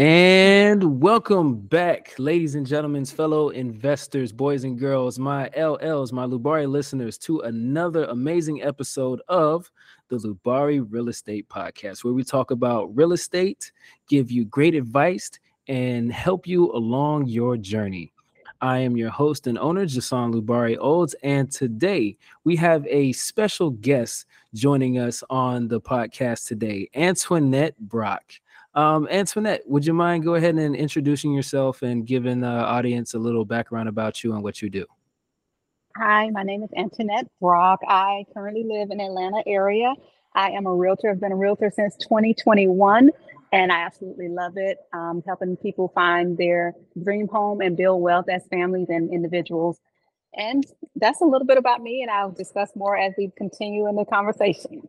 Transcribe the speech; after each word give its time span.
And 0.00 0.37
welcome 1.18 1.56
back, 1.56 2.14
ladies 2.20 2.54
and 2.54 2.64
gentlemen, 2.64 3.04
fellow 3.04 3.48
investors, 3.48 4.30
boys 4.30 4.62
and 4.62 4.78
girls, 4.78 5.18
my 5.18 5.48
LLs, 5.48 6.12
my 6.12 6.24
Loubarri 6.24 6.70
listeners, 6.70 7.18
to 7.18 7.40
another 7.40 8.04
amazing 8.04 8.62
episode 8.62 9.20
of 9.26 9.68
the 10.10 10.16
Loubarri 10.18 10.86
Real 10.88 11.08
Estate 11.08 11.48
Podcast, 11.48 12.04
where 12.04 12.14
we 12.14 12.22
talk 12.22 12.52
about 12.52 12.96
real 12.96 13.10
estate, 13.10 13.72
give 14.08 14.30
you 14.30 14.44
great 14.44 14.76
advice, 14.76 15.28
and 15.66 16.12
help 16.12 16.46
you 16.46 16.70
along 16.70 17.26
your 17.26 17.56
journey. 17.56 18.12
I 18.60 18.78
am 18.78 18.96
your 18.96 19.10
host 19.10 19.48
and 19.48 19.58
owner, 19.58 19.86
Jason 19.86 20.32
Loubarri 20.32 20.76
Olds, 20.78 21.16
and 21.24 21.50
today 21.50 22.16
we 22.44 22.54
have 22.56 22.86
a 22.86 23.10
special 23.10 23.70
guest 23.70 24.26
joining 24.54 25.00
us 25.00 25.24
on 25.30 25.66
the 25.66 25.80
podcast 25.80 26.46
today, 26.46 26.88
Antionette 26.94 27.76
Brock. 27.76 28.22
Um, 28.74 29.06
Antionette, 29.06 29.60
would 29.66 29.86
you 29.86 29.94
mind 29.94 30.24
go 30.24 30.34
ahead 30.34 30.54
and 30.54 30.76
introducing 30.76 31.32
yourself 31.32 31.82
and 31.82 32.06
giving 32.06 32.40
the 32.40 32.46
audience 32.46 33.14
a 33.14 33.18
little 33.18 33.44
background 33.44 33.88
about 33.88 34.22
you 34.22 34.34
and 34.34 34.42
what 34.42 34.62
you 34.62 34.70
do? 34.70 34.86
Hi, 35.96 36.30
my 36.30 36.44
name 36.44 36.62
is 36.62 36.70
Antionette 36.78 37.26
Brock. 37.40 37.80
I 37.88 38.24
currently 38.32 38.64
live 38.64 38.90
in 38.90 39.00
Atlanta 39.00 39.42
area. 39.46 39.94
I 40.34 40.50
am 40.50 40.66
a 40.66 40.74
realtor. 40.74 41.10
I've 41.10 41.20
been 41.20 41.32
a 41.32 41.36
realtor 41.36 41.72
since 41.74 41.96
2021, 41.96 43.10
and 43.52 43.72
I 43.72 43.80
absolutely 43.80 44.28
love 44.28 44.52
it. 44.56 44.78
Um, 44.92 45.22
helping 45.26 45.56
people 45.56 45.90
find 45.94 46.38
their 46.38 46.74
dream 47.02 47.26
home 47.26 47.60
and 47.60 47.76
build 47.76 48.00
wealth 48.00 48.26
as 48.28 48.46
families 48.46 48.86
and 48.90 49.12
individuals. 49.12 49.80
And 50.34 50.64
that's 50.94 51.20
a 51.20 51.24
little 51.24 51.46
bit 51.46 51.58
about 51.58 51.82
me, 51.82 52.02
and 52.02 52.10
I'll 52.10 52.30
discuss 52.30 52.70
more 52.76 52.96
as 52.96 53.14
we 53.18 53.32
continue 53.36 53.88
in 53.88 53.96
the 53.96 54.04
conversation. 54.04 54.82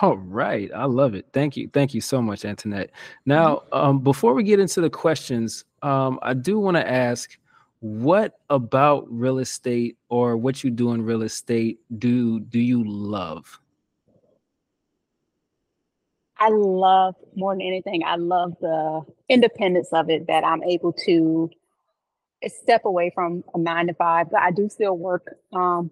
All 0.00 0.16
right. 0.16 0.70
I 0.74 0.84
love 0.84 1.14
it. 1.14 1.26
Thank 1.32 1.56
you. 1.56 1.68
Thank 1.72 1.92
you 1.92 2.00
so 2.00 2.22
much, 2.22 2.42
Antionette. 2.42 2.90
Now, 3.26 3.56
mm-hmm. 3.56 3.74
um, 3.74 3.98
before 3.98 4.32
we 4.34 4.44
get 4.44 4.60
into 4.60 4.80
the 4.80 4.90
questions, 4.90 5.64
um, 5.82 6.18
I 6.22 6.34
do 6.34 6.58
want 6.58 6.76
to 6.76 6.88
ask 6.88 7.36
what 7.80 8.38
about 8.48 9.06
real 9.10 9.38
estate 9.38 9.98
or 10.08 10.36
what 10.36 10.62
you 10.62 10.70
do 10.70 10.92
in 10.92 11.02
real 11.02 11.22
estate 11.22 11.80
do 11.98 12.38
do 12.38 12.60
you 12.60 12.84
love? 12.84 13.58
I 16.38 16.48
love 16.48 17.16
more 17.34 17.54
than 17.54 17.62
anything, 17.62 18.04
I 18.04 18.16
love 18.16 18.54
the 18.60 19.02
independence 19.28 19.88
of 19.92 20.10
it 20.10 20.28
that 20.28 20.44
I'm 20.44 20.62
able 20.62 20.92
to 21.04 21.50
step 22.46 22.84
away 22.84 23.10
from 23.12 23.42
a 23.52 23.58
nine 23.58 23.88
to 23.88 23.94
five. 23.94 24.30
But 24.30 24.42
I 24.42 24.52
do 24.52 24.68
still 24.68 24.96
work 24.96 25.36
um, 25.52 25.90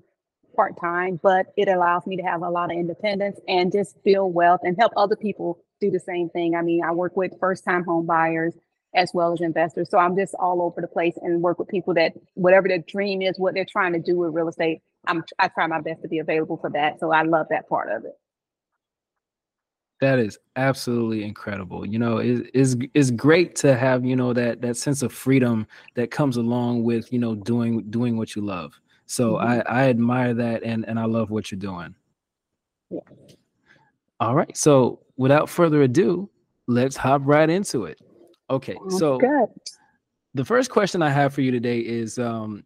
part 0.54 0.78
time, 0.80 1.18
but 1.22 1.46
it 1.56 1.68
allows 1.68 2.06
me 2.06 2.16
to 2.16 2.22
have 2.22 2.42
a 2.42 2.50
lot 2.50 2.70
of 2.70 2.76
independence 2.76 3.38
and 3.48 3.72
just 3.72 4.02
build 4.04 4.34
wealth 4.34 4.60
and 4.62 4.76
help 4.78 4.92
other 4.96 5.16
people 5.16 5.62
do 5.80 5.90
the 5.90 6.00
same 6.00 6.28
thing. 6.30 6.54
I 6.54 6.62
mean, 6.62 6.84
I 6.84 6.92
work 6.92 7.16
with 7.16 7.32
first 7.40 7.64
time 7.64 7.84
home 7.84 8.06
buyers 8.06 8.54
as 8.94 9.12
well 9.14 9.32
as 9.32 9.40
investors. 9.40 9.88
So 9.90 9.98
I'm 9.98 10.16
just 10.16 10.34
all 10.34 10.62
over 10.62 10.80
the 10.80 10.88
place 10.88 11.14
and 11.22 11.42
work 11.42 11.58
with 11.58 11.68
people 11.68 11.94
that 11.94 12.12
whatever 12.34 12.68
their 12.68 12.78
dream 12.78 13.22
is, 13.22 13.38
what 13.38 13.54
they're 13.54 13.64
trying 13.64 13.92
to 13.92 14.00
do 14.00 14.18
with 14.18 14.34
real 14.34 14.48
estate, 14.48 14.80
I'm 15.06 15.24
I 15.38 15.48
try 15.48 15.66
my 15.66 15.80
best 15.80 16.02
to 16.02 16.08
be 16.08 16.18
available 16.18 16.56
for 16.56 16.70
that. 16.70 17.00
So 17.00 17.12
I 17.12 17.22
love 17.22 17.46
that 17.50 17.68
part 17.68 17.90
of 17.90 18.05
it. 18.05 18.18
That 20.00 20.18
is 20.18 20.39
absolutely 20.56 21.24
incredible. 21.24 21.86
You 21.86 21.98
know, 21.98 22.18
it 22.18 22.50
is 22.55 22.77
is 22.94 23.10
great 23.10 23.55
to 23.56 23.77
have, 23.77 24.05
you 24.05 24.16
know, 24.16 24.33
that 24.33 24.62
that 24.62 24.77
sense 24.77 25.02
of 25.02 25.12
freedom 25.12 25.66
that 25.94 26.10
comes 26.10 26.36
along 26.36 26.84
with, 26.84 27.12
you 27.12 27.18
know, 27.18 27.34
doing 27.34 27.83
doing 27.90 28.16
what 28.16 28.34
you 28.34 28.42
love. 28.42 28.72
So 29.10 29.32
mm-hmm. 29.32 29.68
I, 29.68 29.84
I 29.84 29.88
admire 29.88 30.34
that 30.34 30.62
and, 30.62 30.86
and 30.86 30.96
I 30.96 31.04
love 31.04 31.30
what 31.30 31.50
you're 31.50 31.58
doing. 31.58 31.96
Yeah. 32.90 33.00
All 34.20 34.36
right. 34.36 34.56
So 34.56 35.00
without 35.16 35.48
further 35.48 35.82
ado, 35.82 36.30
let's 36.68 36.96
hop 36.96 37.22
right 37.24 37.50
into 37.50 37.86
it. 37.86 38.00
Okay. 38.50 38.76
so 38.88 39.18
good. 39.18 39.48
the 40.34 40.44
first 40.44 40.70
question 40.70 41.02
I 41.02 41.10
have 41.10 41.34
for 41.34 41.40
you 41.40 41.50
today 41.50 41.80
is 41.80 42.18
um 42.18 42.64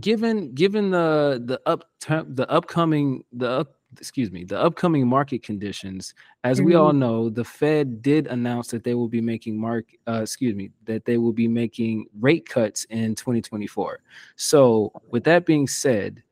given 0.00 0.52
given 0.52 0.90
the 0.90 1.40
the 1.44 1.60
up 1.64 1.88
the 2.08 2.46
upcoming 2.50 3.24
the 3.32 3.48
up 3.48 3.74
excuse 3.98 4.30
me, 4.30 4.44
the 4.44 4.60
upcoming 4.60 5.06
market 5.06 5.42
conditions, 5.42 6.14
as 6.44 6.58
mm-hmm. 6.58 6.66
we 6.66 6.74
all 6.74 6.90
mm-hmm. 6.90 7.00
know, 7.00 7.28
the 7.30 7.44
Fed 7.44 8.02
did 8.02 8.26
announce 8.26 8.68
that 8.68 8.84
they 8.84 8.94
will 8.94 9.08
be 9.08 9.20
making 9.20 9.58
mark, 9.58 9.86
uh, 10.08 10.20
excuse 10.22 10.54
me, 10.54 10.70
that 10.84 11.04
they 11.04 11.18
will 11.18 11.32
be 11.32 11.48
making 11.48 12.06
rate 12.20 12.48
cuts 12.48 12.84
in 12.84 13.14
2024. 13.14 14.00
So, 14.36 14.92
with 15.10 15.24
that 15.24 15.46
being 15.46 15.66
said, 15.66 16.22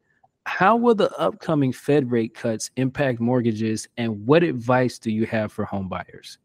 how 0.44 0.76
will 0.76 0.94
the 0.94 1.16
upcoming 1.18 1.72
Fed 1.72 2.10
rate 2.10 2.34
cuts 2.34 2.70
impact 2.76 3.20
mortgages, 3.20 3.88
and 3.96 4.26
what 4.26 4.42
advice 4.42 4.98
do 4.98 5.10
you 5.10 5.26
have 5.26 5.52
for 5.52 5.64
home 5.64 5.88
buyers? 5.88 6.38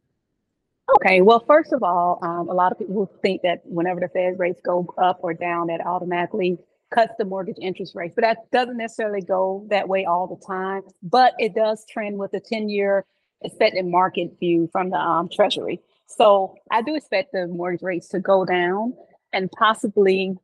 Okay, 0.95 1.21
well, 1.21 1.43
first 1.45 1.73
of 1.73 1.83
all, 1.83 2.19
um, 2.21 2.47
a 2.47 2.53
lot 2.53 2.71
of 2.71 2.77
people 2.77 3.11
think 3.21 3.41
that 3.41 3.61
whenever 3.65 3.99
the 3.99 4.07
Fed 4.07 4.39
rates 4.39 4.61
go 4.63 4.93
up 4.97 5.19
or 5.21 5.33
down, 5.33 5.67
that 5.67 5.85
automatically 5.85 6.57
cuts 6.93 7.13
the 7.17 7.25
mortgage 7.25 7.57
interest 7.61 7.95
rates, 7.95 8.13
but 8.15 8.21
that 8.21 8.51
doesn't 8.51 8.77
necessarily 8.77 9.21
go 9.21 9.65
that 9.69 9.87
way 9.87 10.05
all 10.05 10.27
the 10.27 10.45
time. 10.45 10.81
But 11.03 11.33
it 11.37 11.53
does 11.53 11.85
trend 11.89 12.17
with 12.17 12.31
the 12.31 12.39
10 12.39 12.69
year 12.69 13.05
expected 13.41 13.85
market 13.85 14.37
view 14.39 14.69
from 14.71 14.89
the 14.89 14.97
um, 14.97 15.29
Treasury. 15.31 15.81
So 16.07 16.55
I 16.71 16.81
do 16.81 16.95
expect 16.95 17.33
the 17.33 17.47
mortgage 17.47 17.83
rates 17.83 18.07
to 18.09 18.19
go 18.19 18.45
down 18.45 18.93
and 19.33 19.51
possibly 19.51 20.35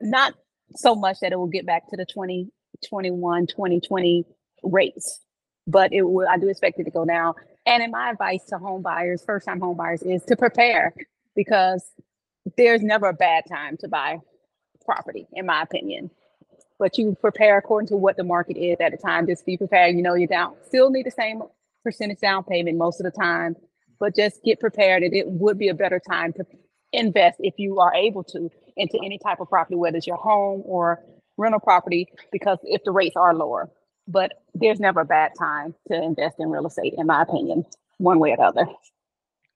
not 0.00 0.34
so 0.76 0.94
much 0.94 1.20
that 1.20 1.32
it 1.32 1.36
will 1.36 1.46
get 1.46 1.66
back 1.66 1.88
to 1.90 1.96
the 1.96 2.04
2021, 2.04 3.46
2020 3.46 4.24
rates, 4.62 5.20
but 5.66 5.92
it 5.92 6.02
will, 6.02 6.28
I 6.28 6.38
do 6.38 6.48
expect 6.48 6.78
it 6.78 6.84
to 6.84 6.90
go 6.90 7.04
down. 7.04 7.34
And 7.66 7.82
in 7.82 7.90
my 7.90 8.10
advice 8.10 8.44
to 8.50 8.58
home 8.58 8.82
buyers, 8.82 9.22
first 9.24 9.46
time 9.46 9.60
home 9.60 9.76
buyers, 9.76 10.02
is 10.02 10.22
to 10.24 10.36
prepare 10.36 10.94
because 11.34 11.84
there's 12.56 12.82
never 12.82 13.08
a 13.08 13.14
bad 13.14 13.44
time 13.48 13.76
to 13.78 13.88
buy 13.88 14.18
property, 14.84 15.26
in 15.32 15.46
my 15.46 15.62
opinion. 15.62 16.10
But 16.78 16.96
you 16.98 17.16
prepare 17.20 17.58
according 17.58 17.88
to 17.88 17.96
what 17.96 18.16
the 18.16 18.24
market 18.24 18.56
is 18.56 18.78
at 18.80 18.92
the 18.92 18.98
time. 18.98 19.26
Just 19.26 19.44
be 19.46 19.56
prepared. 19.56 19.96
You 19.96 20.02
know, 20.02 20.14
you 20.14 20.26
down 20.26 20.54
still 20.66 20.90
need 20.90 21.06
the 21.06 21.10
same 21.10 21.42
percentage 21.84 22.20
down 22.20 22.44
payment 22.44 22.78
most 22.78 23.00
of 23.00 23.04
the 23.04 23.10
time, 23.10 23.56
but 23.98 24.16
just 24.16 24.42
get 24.44 24.60
prepared. 24.60 25.02
And 25.02 25.14
it 25.14 25.26
would 25.28 25.58
be 25.58 25.68
a 25.68 25.74
better 25.74 26.00
time 26.00 26.32
to 26.34 26.44
invest 26.92 27.36
if 27.40 27.54
you 27.58 27.78
are 27.80 27.94
able 27.94 28.24
to 28.24 28.50
into 28.76 28.98
any 29.04 29.18
type 29.18 29.40
of 29.40 29.48
property, 29.48 29.76
whether 29.76 29.98
it's 29.98 30.06
your 30.06 30.16
home 30.16 30.62
or 30.64 31.02
rental 31.36 31.60
property, 31.60 32.08
because 32.32 32.58
if 32.64 32.82
the 32.84 32.92
rates 32.92 33.16
are 33.16 33.34
lower. 33.34 33.70
But 34.08 34.42
there's 34.54 34.80
never 34.80 35.00
a 35.00 35.04
bad 35.04 35.32
time 35.38 35.74
to 35.88 36.02
invest 36.02 36.36
in 36.38 36.50
real 36.50 36.66
estate, 36.66 36.94
in 36.96 37.06
my 37.06 37.22
opinion, 37.22 37.64
one 37.98 38.18
way 38.18 38.32
or 38.32 38.36
the 38.38 38.42
other. 38.42 38.66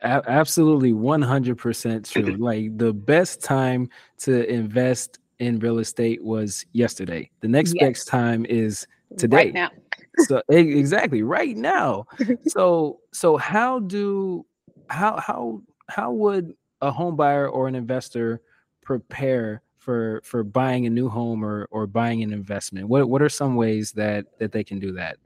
Absolutely 0.04 0.92
100% 0.92 2.10
true. 2.10 2.36
like 2.38 2.76
the 2.76 2.92
best 2.92 3.42
time 3.42 3.88
to 4.18 4.48
invest 4.50 5.18
in 5.38 5.58
real 5.58 5.78
estate 5.78 6.22
was 6.22 6.64
yesterday. 6.72 7.30
The 7.40 7.48
next 7.48 7.74
yes. 7.74 7.88
best 7.88 8.08
time 8.08 8.46
is 8.46 8.86
today. 9.16 9.36
Right 9.36 9.54
now. 9.54 9.70
so 10.18 10.42
exactly 10.48 11.22
right 11.22 11.56
now. 11.56 12.06
so 12.46 13.00
so 13.12 13.36
how 13.36 13.80
do 13.80 14.46
how 14.88 15.18
how 15.18 15.62
how 15.88 16.12
would 16.12 16.54
a 16.80 16.90
home 16.90 17.16
buyer 17.16 17.48
or 17.48 17.66
an 17.66 17.74
investor 17.74 18.40
prepare 18.82 19.62
for 19.78 20.20
for 20.24 20.44
buying 20.44 20.86
a 20.86 20.90
new 20.90 21.08
home 21.08 21.44
or 21.44 21.66
or 21.70 21.86
buying 21.86 22.22
an 22.22 22.32
investment? 22.32 22.88
What 22.88 23.08
what 23.08 23.22
are 23.22 23.28
some 23.28 23.56
ways 23.56 23.92
that 23.92 24.38
that 24.38 24.52
they 24.52 24.62
can 24.62 24.78
do 24.78 24.92
that? 24.92 25.16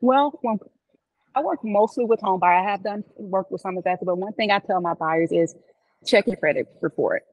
Well, 0.00 0.38
well 0.42 0.58
I 1.34 1.42
work 1.42 1.60
mostly 1.64 2.04
with 2.04 2.20
home 2.20 2.40
buyer. 2.40 2.58
I 2.58 2.70
have 2.70 2.82
done 2.82 3.04
work 3.16 3.50
with 3.50 3.60
some 3.60 3.76
investors, 3.76 4.06
but 4.06 4.18
one 4.18 4.32
thing 4.34 4.50
I 4.50 4.60
tell 4.60 4.80
my 4.80 4.94
buyers 4.94 5.32
is 5.32 5.54
check 6.06 6.26
your 6.26 6.36
credit 6.36 6.66
report. 6.80 7.24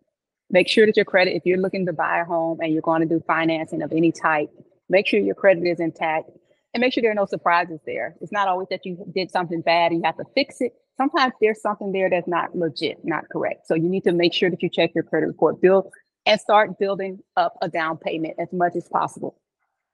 Make 0.50 0.68
sure 0.68 0.86
that 0.86 0.96
your 0.98 1.06
credit, 1.06 1.36
if 1.36 1.44
you're 1.46 1.60
looking 1.60 1.86
to 1.86 1.94
buy 1.94 2.20
a 2.20 2.26
home 2.26 2.60
and 2.62 2.74
you're 2.74 2.82
going 2.82 3.02
to 3.02 3.08
do 3.08 3.24
financing 3.26 3.82
of 3.82 3.92
any 3.92 4.12
type, 4.12 4.50
make 4.90 5.08
sure 5.08 5.20
your 5.20 5.36
credit 5.36 5.66
is 5.66 5.80
intact 5.80 6.30
and 6.74 6.82
make 6.82 6.94
sure 6.94 7.02
there 7.02 7.12
are 7.12 7.16
no 7.16 7.26
surprises 7.26 7.80
there. 7.86 8.16
It's 8.22 8.32
not 8.32 8.48
always 8.48 8.68
that 8.70 8.86
you 8.86 9.06
did 9.14 9.32
something 9.32 9.62
bad 9.62 9.92
and 9.92 10.02
you 10.02 10.06
have 10.06 10.18
to 10.18 10.26
fix 10.34 10.62
it. 10.62 10.74
Sometimes 10.98 11.34
there's 11.40 11.62
something 11.62 11.92
there 11.92 12.10
that's 12.10 12.28
not 12.28 12.56
legit, 12.56 13.00
not 13.04 13.26
correct. 13.32 13.68
So 13.68 13.76
you 13.76 13.88
need 13.88 14.04
to 14.04 14.12
make 14.12 14.34
sure 14.34 14.50
that 14.50 14.62
you 14.62 14.70
check 14.70 14.92
your 14.94 15.04
credit 15.04 15.28
report, 15.28 15.62
build 15.62 15.92
and 16.26 16.40
start 16.40 16.78
building 16.80 17.20
up 17.38 17.54
a 17.62 17.70
down 17.70 17.98
payment 17.98 18.36
as 18.40 18.52
much 18.52 18.76
as 18.76 18.88
possible. 18.88 19.38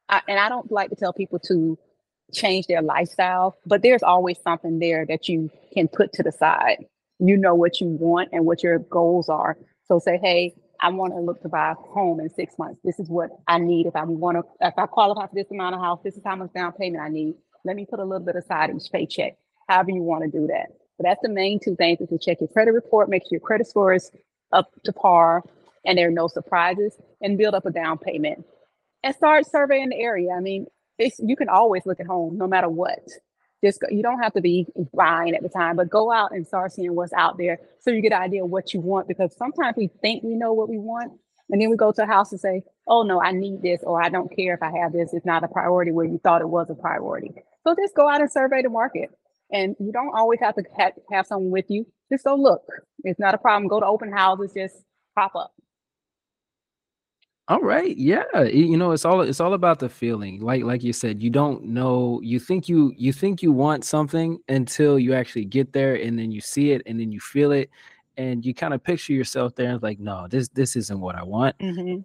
I, 0.10 0.22
and 0.28 0.40
I 0.40 0.50
don't 0.50 0.72
like 0.72 0.90
to 0.90 0.96
tell 0.96 1.14
people 1.14 1.40
to 1.40 1.78
change 2.34 2.68
their 2.68 2.82
lifestyle, 2.82 3.58
but 3.66 3.82
there's 3.82 4.04
always 4.04 4.38
something 4.42 4.80
there 4.80 5.06
that 5.06 5.30
you 5.30 5.50
can 5.74 5.88
put 5.88 6.14
to 6.14 6.24
the 6.24 6.32
side. 6.32 6.86
You 7.20 7.38
know 7.38 7.56
what 7.56 7.82
you 7.82 7.88
want 7.88 8.30
and 8.32 8.46
what 8.46 8.64
your 8.64 8.80
goals 8.80 9.30
are. 9.30 9.58
So 9.86 10.00
say, 10.00 10.20
hey, 10.22 10.54
I 10.82 10.90
want 10.90 11.14
to 11.14 11.20
look 11.20 11.42
to 11.42 11.50
buy 11.50 11.72
a 11.72 11.74
home 11.74 12.20
in 12.20 12.30
six 12.30 12.54
months. 12.60 12.80
This 12.84 13.00
is 13.00 13.10
what 13.10 13.32
I 13.48 13.58
need. 13.58 13.88
If 13.88 13.96
I 13.96 14.04
want 14.04 14.38
to, 14.38 14.44
if 14.68 14.74
I 14.78 14.86
qualify 14.86 15.26
for 15.28 15.36
this 15.36 15.50
amount 15.50 15.76
of 15.76 15.82
house, 15.82 16.00
this 16.04 16.16
is 16.16 16.24
how 16.24 16.36
much 16.36 16.54
down 16.54 16.74
payment 16.74 17.04
I 17.04 17.10
need. 17.10 17.36
Let 17.66 17.76
me 17.76 17.86
put 17.90 18.00
a 18.00 18.06
little 18.06 18.26
bit 18.26 18.36
aside 18.36 18.70
each 18.76 18.92
paycheck. 18.92 19.38
However 19.68 19.92
you 19.92 20.04
want 20.04 20.24
to 20.24 20.30
do 20.30 20.48
that. 20.48 20.68
But 20.98 21.06
that's 21.06 21.22
the 21.22 21.30
main 21.30 21.60
two 21.60 21.76
things: 21.76 22.02
is 22.02 22.10
to 22.10 22.18
check 22.18 22.42
your 22.42 22.50
credit 22.50 22.72
report, 22.72 23.10
make 23.10 23.24
sure 23.24 23.30
your 23.32 23.40
credit 23.40 23.68
score 23.68 23.94
is 23.94 24.12
up 24.52 24.70
to 24.84 24.94
par, 24.94 25.44
and 25.86 25.98
there 25.98 26.08
are 26.08 26.12
no 26.12 26.28
surprises, 26.28 26.96
and 27.22 27.38
build 27.38 27.56
up 27.56 27.66
a 27.66 27.72
down 27.72 27.98
payment. 27.98 28.46
And 29.04 29.16
start 29.16 29.46
surveying 29.46 29.90
the 29.90 30.00
area. 30.00 30.32
I 30.32 30.40
mean, 30.40 30.68
it's, 31.00 31.20
you 31.20 31.36
can 31.36 31.50
always 31.50 31.86
look 31.86 32.00
at 32.00 32.08
home 32.08 32.38
no 32.38 32.48
matter 32.48 32.70
what 32.70 33.00
just 33.64 33.80
go, 33.82 33.88
you 33.90 34.04
don't 34.04 34.22
have 34.22 34.34
to 34.34 34.42
be 34.42 34.68
buying 34.94 35.36
at 35.36 35.42
the 35.42 35.50
time, 35.50 35.76
but 35.76 35.90
go 35.90 36.12
out 36.12 36.32
and 36.32 36.46
start 36.46 36.72
seeing 36.72 36.96
what's 36.96 37.14
out 37.14 37.38
there 37.38 37.60
so 37.80 37.90
you 37.92 38.02
get 38.02 38.12
an 38.12 38.22
idea 38.22 38.44
of 38.44 38.50
what 38.50 38.74
you 38.74 38.80
want. 38.80 39.08
Because 39.08 39.36
sometimes 39.36 39.76
we 39.78 39.90
think 40.02 40.24
we 40.24 40.36
know 40.36 40.54
what 40.54 40.70
we 40.70 40.78
want, 40.78 41.12
and 41.50 41.62
then 41.62 41.70
we 41.70 41.76
go 41.76 41.92
to 41.92 42.04
a 42.04 42.06
house 42.06 42.32
and 42.32 42.40
say, 42.40 42.62
"Oh 42.88 43.04
no, 43.04 43.22
I 43.22 43.32
need 43.32 43.62
this," 43.62 43.82
or 43.84 44.02
"I 44.02 44.10
don't 44.10 44.34
care 44.36 44.54
if 44.54 44.62
I 44.62 44.72
have 44.78 44.94
this. 44.94 45.14
It's 45.14 45.26
not 45.26 45.44
a 45.44 45.48
priority 45.48 45.92
where 45.92 46.06
you 46.06 46.20
thought 46.24 46.42
it 46.42 46.50
was 46.50 46.70
a 46.70 46.76
priority." 46.76 47.34
So 47.64 47.76
just 47.76 47.96
go 47.96 48.08
out 48.08 48.22
and 48.22 48.32
survey 48.32 48.62
the 48.62 48.70
market, 48.70 49.10
and 49.52 49.76
you 49.80 49.92
don't 49.92 50.16
always 50.16 50.40
have 50.40 50.56
to 50.56 50.64
have, 50.78 50.94
have 51.12 51.26
someone 51.26 51.52
with 51.52 51.66
you. 51.70 51.86
Just 52.12 52.26
go 52.26 52.36
look. 52.36 52.62
It's 53.04 53.20
not 53.20 53.34
a 53.34 53.38
problem. 53.40 53.68
Go 53.68 53.80
to 53.80 53.86
open 53.88 54.12
houses. 54.12 54.54
Just 54.54 54.76
pop 55.16 55.36
up. 55.36 55.52
All 57.50 57.62
right. 57.62 57.96
Yeah. 57.96 58.42
You 58.44 58.76
know, 58.76 58.92
it's 58.92 59.06
all 59.06 59.22
it's 59.22 59.40
all 59.40 59.54
about 59.54 59.80
the 59.80 59.88
feeling. 59.88 60.42
Like 60.42 60.64
like 60.64 60.84
you 60.84 60.92
said, 60.92 61.24
you 61.24 61.30
don't 61.30 61.64
know, 61.64 62.20
you 62.22 62.40
think 62.42 62.68
you 62.68 62.94
you 62.98 63.14
think 63.14 63.42
you 63.42 63.54
want 63.54 63.86
something 63.86 64.40
until 64.50 65.00
you 65.00 65.14
actually 65.14 65.46
get 65.46 65.72
there 65.72 65.96
and 65.96 66.20
then 66.20 66.30
you 66.30 66.42
see 66.42 66.72
it 66.72 66.82
and 66.86 67.00
then 67.00 67.10
you 67.10 67.22
feel 67.22 67.54
it 67.54 67.70
and 68.18 68.46
you 68.46 68.54
kind 68.54 68.74
of 68.74 68.84
picture 68.84 69.14
yourself 69.14 69.56
there 69.56 69.70
and 69.70 69.82
like, 69.82 69.98
no, 69.98 70.28
this 70.30 70.50
this 70.50 70.76
isn't 70.76 71.00
what 71.00 71.16
I 71.16 71.24
want. 71.24 71.58
Mm-hmm. 71.60 72.02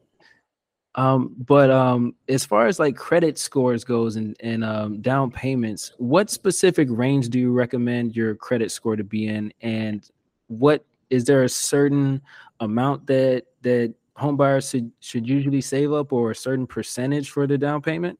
Um, 0.94 1.35
but 1.39 1.71
um 1.71 2.15
as 2.29 2.44
far 2.44 2.69
as 2.69 2.79
like 2.79 2.94
credit 2.94 3.37
scores 3.37 3.83
goes 3.83 4.15
and, 4.15 4.37
and 4.39 4.62
um 4.62 5.00
down 5.00 5.33
payments, 5.33 5.93
what 5.99 6.31
specific 6.31 6.87
range 6.89 7.31
do 7.31 7.41
you 7.41 7.50
recommend 7.50 8.15
your 8.15 8.37
credit 8.37 8.71
score 8.71 8.94
to 8.94 9.03
be 9.03 9.27
in? 9.27 9.53
And 9.61 10.09
what 10.47 10.85
is 11.11 11.25
there 11.25 11.43
a 11.43 11.49
certain 11.49 12.23
amount 12.61 13.09
that 13.09 13.47
that 13.62 13.93
home 14.23 14.37
buyers 14.37 14.71
should, 14.71 14.91
should 15.01 15.29
usually 15.29 15.61
save 15.61 15.93
up 15.93 16.13
or 16.13 16.31
a 16.31 16.35
certain 16.35 16.67
percentage 16.67 17.31
for 17.31 17.47
the 17.47 17.59
down 17.59 17.83
payment? 17.83 18.19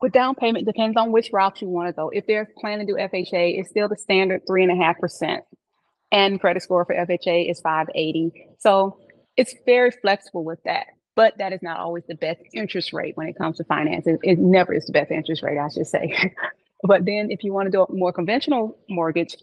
With 0.00 0.12
down 0.12 0.36
payment, 0.36 0.64
depends 0.64 0.96
on 0.96 1.10
which 1.10 1.30
route 1.32 1.60
you 1.60 1.68
want 1.68 1.88
to 1.88 1.92
go. 1.92 2.10
If 2.10 2.26
they're 2.26 2.48
planning 2.60 2.86
to 2.86 2.92
do 2.92 2.98
FHA, 2.98 3.58
it's 3.58 3.70
still 3.70 3.88
the 3.88 3.96
standard 3.96 4.42
three 4.46 4.62
and 4.62 4.70
a 4.70 4.76
half 4.76 4.98
percent, 4.98 5.42
and 6.12 6.40
credit 6.40 6.62
score 6.62 6.84
for 6.84 6.94
FHA 6.94 7.50
is 7.50 7.60
580. 7.60 8.46
So 8.58 9.00
it's 9.36 9.54
very 9.66 9.90
flexible 9.90 10.44
with 10.44 10.62
that, 10.64 10.86
but 11.16 11.36
that 11.38 11.52
is 11.52 11.62
not 11.62 11.80
always 11.80 12.04
the 12.06 12.14
best 12.14 12.42
interest 12.54 12.92
rate 12.92 13.16
when 13.16 13.26
it 13.26 13.36
comes 13.36 13.56
to 13.56 13.64
finances. 13.64 14.20
It 14.22 14.38
never 14.38 14.72
is 14.72 14.86
the 14.86 14.92
best 14.92 15.10
interest 15.10 15.42
rate, 15.42 15.58
I 15.58 15.68
should 15.68 15.86
say. 15.88 16.32
but 16.84 17.04
then 17.04 17.32
if 17.32 17.42
you 17.42 17.52
want 17.52 17.66
to 17.66 17.70
do 17.72 17.82
a 17.82 17.92
more 17.92 18.12
conventional 18.12 18.78
mortgage, 18.88 19.36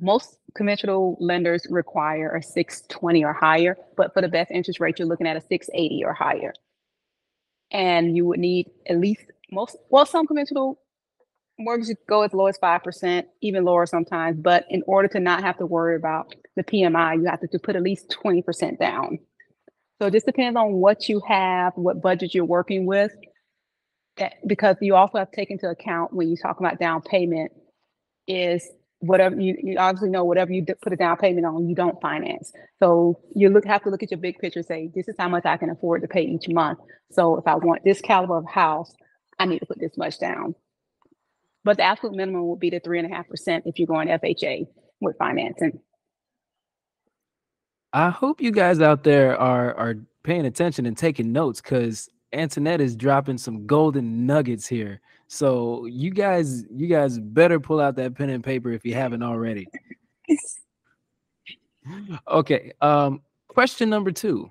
most 0.00 0.38
conventional 0.56 1.16
lenders 1.20 1.66
require 1.70 2.34
a 2.34 2.42
620 2.42 3.24
or 3.24 3.32
higher, 3.32 3.76
but 3.96 4.12
for 4.12 4.22
the 4.22 4.28
best 4.28 4.50
interest 4.50 4.80
rate, 4.80 4.98
you're 4.98 5.08
looking 5.08 5.26
at 5.26 5.36
a 5.36 5.40
680 5.40 6.04
or 6.04 6.12
higher. 6.14 6.52
And 7.70 8.16
you 8.16 8.24
would 8.26 8.40
need 8.40 8.70
at 8.88 8.98
least 8.98 9.22
most, 9.50 9.76
well, 9.90 10.06
some 10.06 10.26
conventional 10.26 10.80
mortgages 11.58 11.96
go 12.08 12.22
as 12.22 12.32
low 12.32 12.46
as 12.46 12.58
5%, 12.58 13.24
even 13.42 13.64
lower 13.64 13.86
sometimes. 13.86 14.38
But 14.40 14.64
in 14.70 14.82
order 14.86 15.08
to 15.08 15.20
not 15.20 15.42
have 15.42 15.58
to 15.58 15.66
worry 15.66 15.96
about 15.96 16.34
the 16.56 16.64
PMI, 16.64 17.16
you 17.16 17.24
have 17.24 17.40
to, 17.40 17.48
to 17.48 17.58
put 17.58 17.76
at 17.76 17.82
least 17.82 18.14
20% 18.22 18.78
down. 18.78 19.18
So 20.00 20.08
it 20.08 20.12
just 20.12 20.26
depends 20.26 20.56
on 20.56 20.74
what 20.74 21.08
you 21.08 21.22
have, 21.26 21.72
what 21.76 22.02
budget 22.02 22.34
you're 22.34 22.44
working 22.44 22.86
with. 22.86 23.12
That, 24.18 24.34
because 24.46 24.76
you 24.80 24.94
also 24.94 25.18
have 25.18 25.30
to 25.30 25.36
take 25.36 25.50
into 25.50 25.68
account 25.68 26.12
when 26.12 26.28
you 26.28 26.36
talk 26.36 26.58
about 26.60 26.78
down 26.78 27.02
payment 27.02 27.52
is 28.26 28.66
whatever 29.06 29.40
you, 29.40 29.56
you 29.62 29.78
obviously 29.78 30.10
know 30.10 30.24
whatever 30.24 30.52
you 30.52 30.64
put 30.82 30.92
a 30.92 30.96
down 30.96 31.16
payment 31.16 31.46
on 31.46 31.68
you 31.68 31.74
don't 31.74 32.00
finance. 32.00 32.52
So 32.80 33.20
you 33.34 33.48
look 33.48 33.64
have 33.64 33.82
to 33.84 33.90
look 33.90 34.02
at 34.02 34.10
your 34.10 34.20
big 34.20 34.38
picture 34.38 34.62
say 34.62 34.90
this 34.94 35.08
is 35.08 35.14
how 35.18 35.28
much 35.28 35.44
i 35.44 35.56
can 35.56 35.70
afford 35.70 36.02
to 36.02 36.08
pay 36.08 36.22
each 36.22 36.48
month. 36.48 36.78
So 37.10 37.36
if 37.36 37.46
i 37.46 37.54
want 37.54 37.84
this 37.84 38.00
caliber 38.00 38.38
of 38.38 38.46
house 38.46 38.92
i 39.38 39.46
need 39.46 39.60
to 39.60 39.66
put 39.66 39.80
this 39.80 39.96
much 39.96 40.18
down. 40.18 40.54
But 41.64 41.78
the 41.78 41.84
absolute 41.84 42.16
minimum 42.16 42.46
will 42.46 42.56
be 42.56 42.70
the 42.70 42.80
three 42.80 42.98
and 42.98 43.10
a 43.10 43.14
half 43.14 43.28
percent 43.28 43.64
if 43.66 43.78
you're 43.78 43.86
going 43.88 44.08
fha 44.08 44.66
with 45.00 45.16
financing. 45.18 45.80
I 47.92 48.10
hope 48.10 48.40
you 48.40 48.52
guys 48.52 48.80
out 48.80 49.04
there 49.04 49.38
are 49.38 49.74
are 49.74 49.94
paying 50.22 50.46
attention 50.46 50.86
and 50.86 50.96
taking 50.96 51.32
notes 51.32 51.60
because 51.60 52.08
antionette 52.34 52.80
is 52.80 52.96
dropping 52.96 53.38
some 53.38 53.66
golden 53.66 54.26
nuggets 54.26 54.66
here 54.66 55.00
so 55.28 55.86
you 55.86 56.10
guys, 56.10 56.64
you 56.70 56.86
guys 56.86 57.18
better 57.18 57.58
pull 57.58 57.80
out 57.80 57.96
that 57.96 58.14
pen 58.14 58.30
and 58.30 58.44
paper 58.44 58.70
if 58.70 58.84
you 58.84 58.94
haven't 58.94 59.22
already. 59.22 59.66
okay. 62.28 62.72
Um, 62.80 63.22
question 63.48 63.90
number 63.90 64.12
two. 64.12 64.50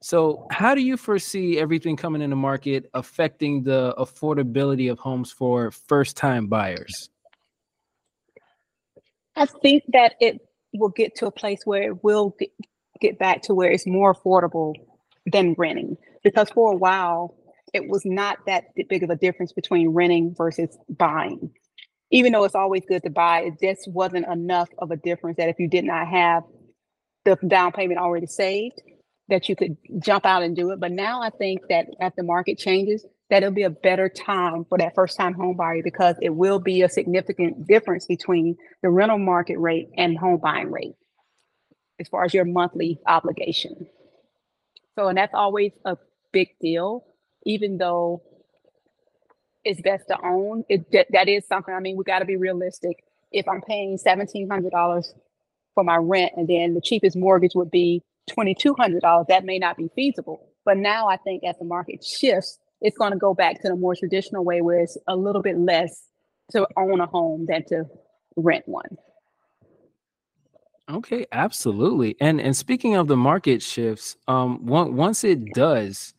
So, 0.00 0.46
how 0.50 0.74
do 0.74 0.80
you 0.80 0.96
foresee 0.96 1.60
everything 1.60 1.96
coming 1.96 2.22
in 2.22 2.30
the 2.30 2.36
market 2.36 2.90
affecting 2.92 3.62
the 3.62 3.94
affordability 3.98 4.90
of 4.90 4.98
homes 4.98 5.30
for 5.30 5.70
first-time 5.70 6.48
buyers? 6.48 7.10
I 9.36 9.46
think 9.46 9.84
that 9.92 10.14
it 10.20 10.40
will 10.74 10.88
get 10.88 11.14
to 11.16 11.26
a 11.26 11.30
place 11.30 11.60
where 11.64 11.84
it 11.84 12.02
will 12.02 12.34
get, 12.38 12.50
get 13.00 13.18
back 13.18 13.42
to 13.42 13.54
where 13.54 13.70
it's 13.70 13.86
more 13.86 14.12
affordable 14.12 14.74
than 15.30 15.54
renting. 15.56 15.96
Because 16.24 16.50
for 16.50 16.72
a 16.72 16.76
while, 16.76 17.36
it 17.72 17.88
was 17.88 18.04
not 18.04 18.38
that 18.46 18.64
big 18.88 19.02
of 19.02 19.10
a 19.10 19.16
difference 19.16 19.52
between 19.52 19.90
renting 19.90 20.34
versus 20.36 20.76
buying. 20.88 21.50
Even 22.10 22.32
though 22.32 22.44
it's 22.44 22.54
always 22.54 22.82
good 22.86 23.02
to 23.04 23.10
buy, 23.10 23.40
it 23.40 23.54
just 23.60 23.90
wasn't 23.90 24.26
enough 24.26 24.68
of 24.78 24.90
a 24.90 24.96
difference 24.96 25.38
that 25.38 25.48
if 25.48 25.58
you 25.58 25.68
did 25.68 25.84
not 25.84 26.06
have 26.06 26.42
the 27.24 27.36
down 27.48 27.72
payment 27.72 27.98
already 27.98 28.26
saved, 28.26 28.82
that 29.28 29.48
you 29.48 29.56
could 29.56 29.76
jump 30.00 30.26
out 30.26 30.42
and 30.42 30.54
do 30.54 30.70
it. 30.72 30.80
But 30.80 30.92
now 30.92 31.22
I 31.22 31.30
think 31.30 31.60
that 31.70 31.86
as 32.00 32.12
the 32.16 32.22
market 32.22 32.58
changes, 32.58 33.06
that 33.30 33.42
it'll 33.42 33.54
be 33.54 33.62
a 33.62 33.70
better 33.70 34.10
time 34.10 34.66
for 34.68 34.76
that 34.76 34.94
first 34.94 35.16
time 35.16 35.32
home 35.32 35.56
buyer 35.56 35.82
because 35.82 36.16
it 36.20 36.30
will 36.30 36.58
be 36.58 36.82
a 36.82 36.88
significant 36.88 37.66
difference 37.66 38.04
between 38.04 38.56
the 38.82 38.90
rental 38.90 39.18
market 39.18 39.58
rate 39.58 39.88
and 39.96 40.18
home 40.18 40.38
buying 40.38 40.70
rate 40.70 40.94
as 41.98 42.08
far 42.08 42.24
as 42.24 42.34
your 42.34 42.44
monthly 42.44 43.00
obligation. 43.06 43.86
So, 44.96 45.08
and 45.08 45.16
that's 45.16 45.32
always 45.32 45.72
a 45.86 45.96
big 46.32 46.48
deal 46.60 47.06
even 47.44 47.78
though 47.78 48.22
it's 49.64 49.80
best 49.80 50.08
to 50.08 50.18
own, 50.24 50.64
it 50.68 50.90
that, 50.92 51.06
that 51.12 51.28
is 51.28 51.46
something. 51.46 51.72
I 51.72 51.80
mean, 51.80 51.96
we 51.96 52.04
got 52.04 52.18
to 52.18 52.24
be 52.24 52.36
realistic. 52.36 53.04
If 53.30 53.48
I'm 53.48 53.62
paying 53.62 53.96
seventeen 53.96 54.48
hundred 54.50 54.72
dollars 54.72 55.14
for 55.74 55.84
my 55.84 55.96
rent, 55.96 56.32
and 56.36 56.48
then 56.48 56.74
the 56.74 56.80
cheapest 56.80 57.16
mortgage 57.16 57.54
would 57.54 57.70
be 57.70 58.02
twenty 58.28 58.54
two 58.54 58.74
hundred 58.74 59.02
dollars, 59.02 59.26
that 59.28 59.44
may 59.44 59.58
not 59.58 59.76
be 59.76 59.88
feasible. 59.94 60.48
But 60.64 60.76
now 60.76 61.08
I 61.08 61.16
think 61.16 61.44
as 61.44 61.56
the 61.58 61.64
market 61.64 62.04
shifts, 62.04 62.58
it's 62.80 62.96
going 62.96 63.12
to 63.12 63.18
go 63.18 63.34
back 63.34 63.62
to 63.62 63.68
the 63.68 63.76
more 63.76 63.94
traditional 63.94 64.44
way, 64.44 64.60
where 64.60 64.80
it's 64.80 64.98
a 65.08 65.16
little 65.16 65.42
bit 65.42 65.58
less 65.58 66.08
to 66.50 66.66
own 66.76 67.00
a 67.00 67.06
home 67.06 67.46
than 67.46 67.64
to 67.66 67.84
rent 68.36 68.66
one. 68.66 68.98
Okay, 70.90 71.26
absolutely. 71.32 72.16
And 72.20 72.40
and 72.40 72.56
speaking 72.56 72.96
of 72.96 73.06
the 73.06 73.16
market 73.16 73.62
shifts, 73.62 74.16
um, 74.28 74.66
once 74.66 75.24
it 75.24 75.54
does, 75.54 76.12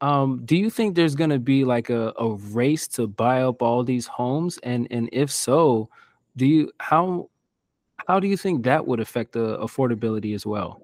um, 0.00 0.42
do 0.44 0.56
you 0.56 0.70
think 0.70 0.94
there's 0.94 1.14
gonna 1.14 1.38
be 1.38 1.64
like 1.64 1.90
a, 1.90 2.12
a 2.18 2.34
race 2.34 2.86
to 2.88 3.06
buy 3.06 3.42
up 3.42 3.62
all 3.62 3.82
these 3.82 4.06
homes? 4.06 4.58
And 4.62 4.86
and 4.90 5.08
if 5.12 5.30
so, 5.30 5.88
do 6.36 6.46
you 6.46 6.70
how 6.80 7.30
how 8.06 8.20
do 8.20 8.28
you 8.28 8.36
think 8.36 8.64
that 8.64 8.86
would 8.86 9.00
affect 9.00 9.32
the 9.32 9.58
affordability 9.58 10.34
as 10.34 10.44
well? 10.44 10.82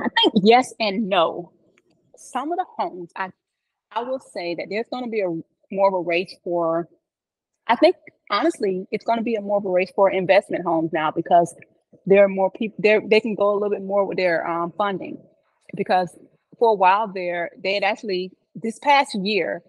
I 0.00 0.08
think 0.20 0.34
yes 0.42 0.74
and 0.80 1.08
no. 1.08 1.52
Some 2.16 2.50
of 2.50 2.58
the 2.58 2.66
homes, 2.76 3.10
I 3.16 3.30
I 3.92 4.02
will 4.02 4.20
say 4.20 4.54
that 4.56 4.66
there's 4.68 4.86
going 4.90 5.04
to 5.04 5.10
be 5.10 5.20
a 5.20 5.28
more 5.72 5.88
of 5.88 5.94
a 5.94 6.00
race 6.00 6.34
for. 6.42 6.88
I 7.68 7.76
think 7.76 7.96
honestly, 8.30 8.86
it's 8.90 9.04
going 9.04 9.18
to 9.18 9.24
be 9.24 9.36
a 9.36 9.40
more 9.40 9.58
of 9.58 9.64
a 9.64 9.70
race 9.70 9.92
for 9.94 10.10
investment 10.10 10.64
homes 10.64 10.92
now 10.92 11.10
because 11.10 11.54
there 12.06 12.24
are 12.24 12.28
more 12.28 12.50
people. 12.50 12.76
There 12.80 13.00
they 13.00 13.20
can 13.20 13.34
go 13.34 13.52
a 13.52 13.54
little 13.54 13.70
bit 13.70 13.82
more 13.82 14.04
with 14.04 14.16
their 14.16 14.46
um, 14.46 14.72
funding 14.76 15.18
because 15.76 16.16
for 16.58 16.70
a 16.70 16.74
while 16.74 17.08
there, 17.08 17.50
they 17.62 17.74
had 17.74 17.82
actually 17.82 18.32
this 18.54 18.78
past 18.78 19.14
year, 19.14 19.62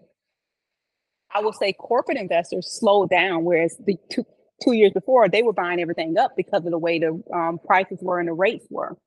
I 1.34 1.41
will 1.41 1.53
say 1.53 1.74
corporate 1.74 2.17
investors 2.17 2.67
slowed 2.79 3.10
down, 3.10 3.44
whereas 3.44 3.77
the 3.86 3.98
two 4.10 4.25
two 4.63 4.74
years 4.74 4.91
before 4.91 5.29
they 5.29 5.44
were 5.44 5.53
buying 5.53 5.79
everything 5.79 6.17
up 6.17 6.36
because 6.36 6.65
of 6.65 6.72
the 6.72 6.79
way 6.79 6.98
the 7.00 7.22
um, 7.32 7.60
prices 7.63 8.00
were 8.01 8.20
and 8.20 8.27
the 8.27 8.34
rates 8.34 8.65
were. 8.72 8.98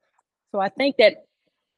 So 0.52 0.60
I 0.60 0.68
think 0.68 0.96
that 0.98 1.24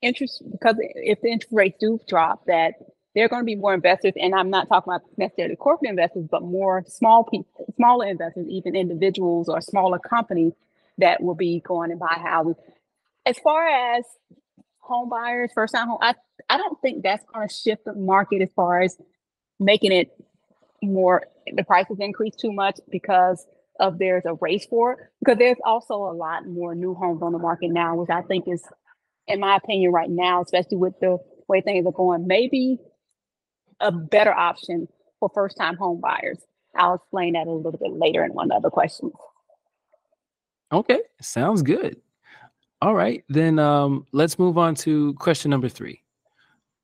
interest 0.02 0.42
because 0.50 0.76
if 0.78 1.20
the 1.22 1.28
interest 1.28 1.52
rates 1.52 1.78
do 1.80 1.98
drop, 2.06 2.44
that 2.46 2.74
there 3.14 3.24
are 3.24 3.28
going 3.28 3.42
to 3.42 3.46
be 3.46 3.56
more 3.56 3.74
investors, 3.74 4.14
and 4.16 4.34
I'm 4.34 4.50
not 4.50 4.68
talking 4.68 4.92
about 4.92 5.02
necessarily 5.16 5.56
corporate 5.56 5.90
investors, 5.90 6.26
but 6.30 6.42
more 6.42 6.82
small 6.86 7.24
people, 7.24 7.72
smaller 7.76 8.06
investors, 8.06 8.46
even 8.48 8.74
individuals 8.74 9.48
or 9.48 9.60
smaller 9.60 9.98
companies 9.98 10.52
that 10.98 11.22
will 11.22 11.34
be 11.34 11.60
going 11.60 11.90
and 11.90 12.00
buy 12.00 12.18
houses. 12.22 12.56
As 13.26 13.38
far 13.38 13.66
as 13.68 14.04
home 14.82 15.08
buyers, 15.08 15.50
first 15.54 15.74
time 15.74 15.88
home, 15.88 15.98
I, 16.02 16.14
I 16.50 16.58
don't 16.58 16.80
think 16.82 17.02
that's 17.02 17.24
going 17.32 17.48
to 17.48 17.54
shift 17.54 17.84
the 17.84 17.94
market 17.94 18.42
as 18.42 18.50
far 18.54 18.82
as 18.82 18.96
making 19.58 19.92
it 19.92 20.10
more, 20.82 21.24
the 21.54 21.64
prices 21.64 21.98
increase 22.00 22.34
too 22.34 22.52
much 22.52 22.78
because 22.90 23.46
of 23.80 23.98
there's 23.98 24.24
a 24.26 24.34
race 24.34 24.66
for 24.66 24.92
it. 24.92 24.98
Because 25.20 25.38
there's 25.38 25.56
also 25.64 25.94
a 25.94 26.12
lot 26.12 26.46
more 26.46 26.74
new 26.74 26.94
homes 26.94 27.22
on 27.22 27.32
the 27.32 27.38
market 27.38 27.70
now, 27.70 27.94
which 27.94 28.10
I 28.10 28.22
think 28.22 28.46
is, 28.48 28.62
in 29.26 29.40
my 29.40 29.56
opinion, 29.56 29.92
right 29.92 30.10
now, 30.10 30.42
especially 30.42 30.76
with 30.76 30.94
the 31.00 31.18
way 31.48 31.60
things 31.60 31.86
are 31.86 31.92
going, 31.92 32.26
maybe 32.26 32.78
a 33.80 33.90
better 33.92 34.32
option 34.32 34.88
for 35.20 35.30
first 35.32 35.56
time 35.56 35.76
home 35.76 36.00
buyers. 36.00 36.38
I'll 36.76 36.94
explain 36.94 37.34
that 37.34 37.46
a 37.46 37.50
little 37.50 37.72
bit 37.72 37.92
later 37.92 38.24
in 38.24 38.32
one 38.32 38.50
of 38.50 38.62
the 38.62 38.70
questions. 38.70 39.12
Okay, 40.72 41.00
sounds 41.20 41.62
good. 41.62 42.00
All 42.82 42.96
right, 42.96 43.24
then 43.28 43.60
um, 43.60 44.06
let's 44.10 44.40
move 44.40 44.58
on 44.58 44.74
to 44.76 45.14
question 45.14 45.50
number 45.50 45.68
3 45.68 46.02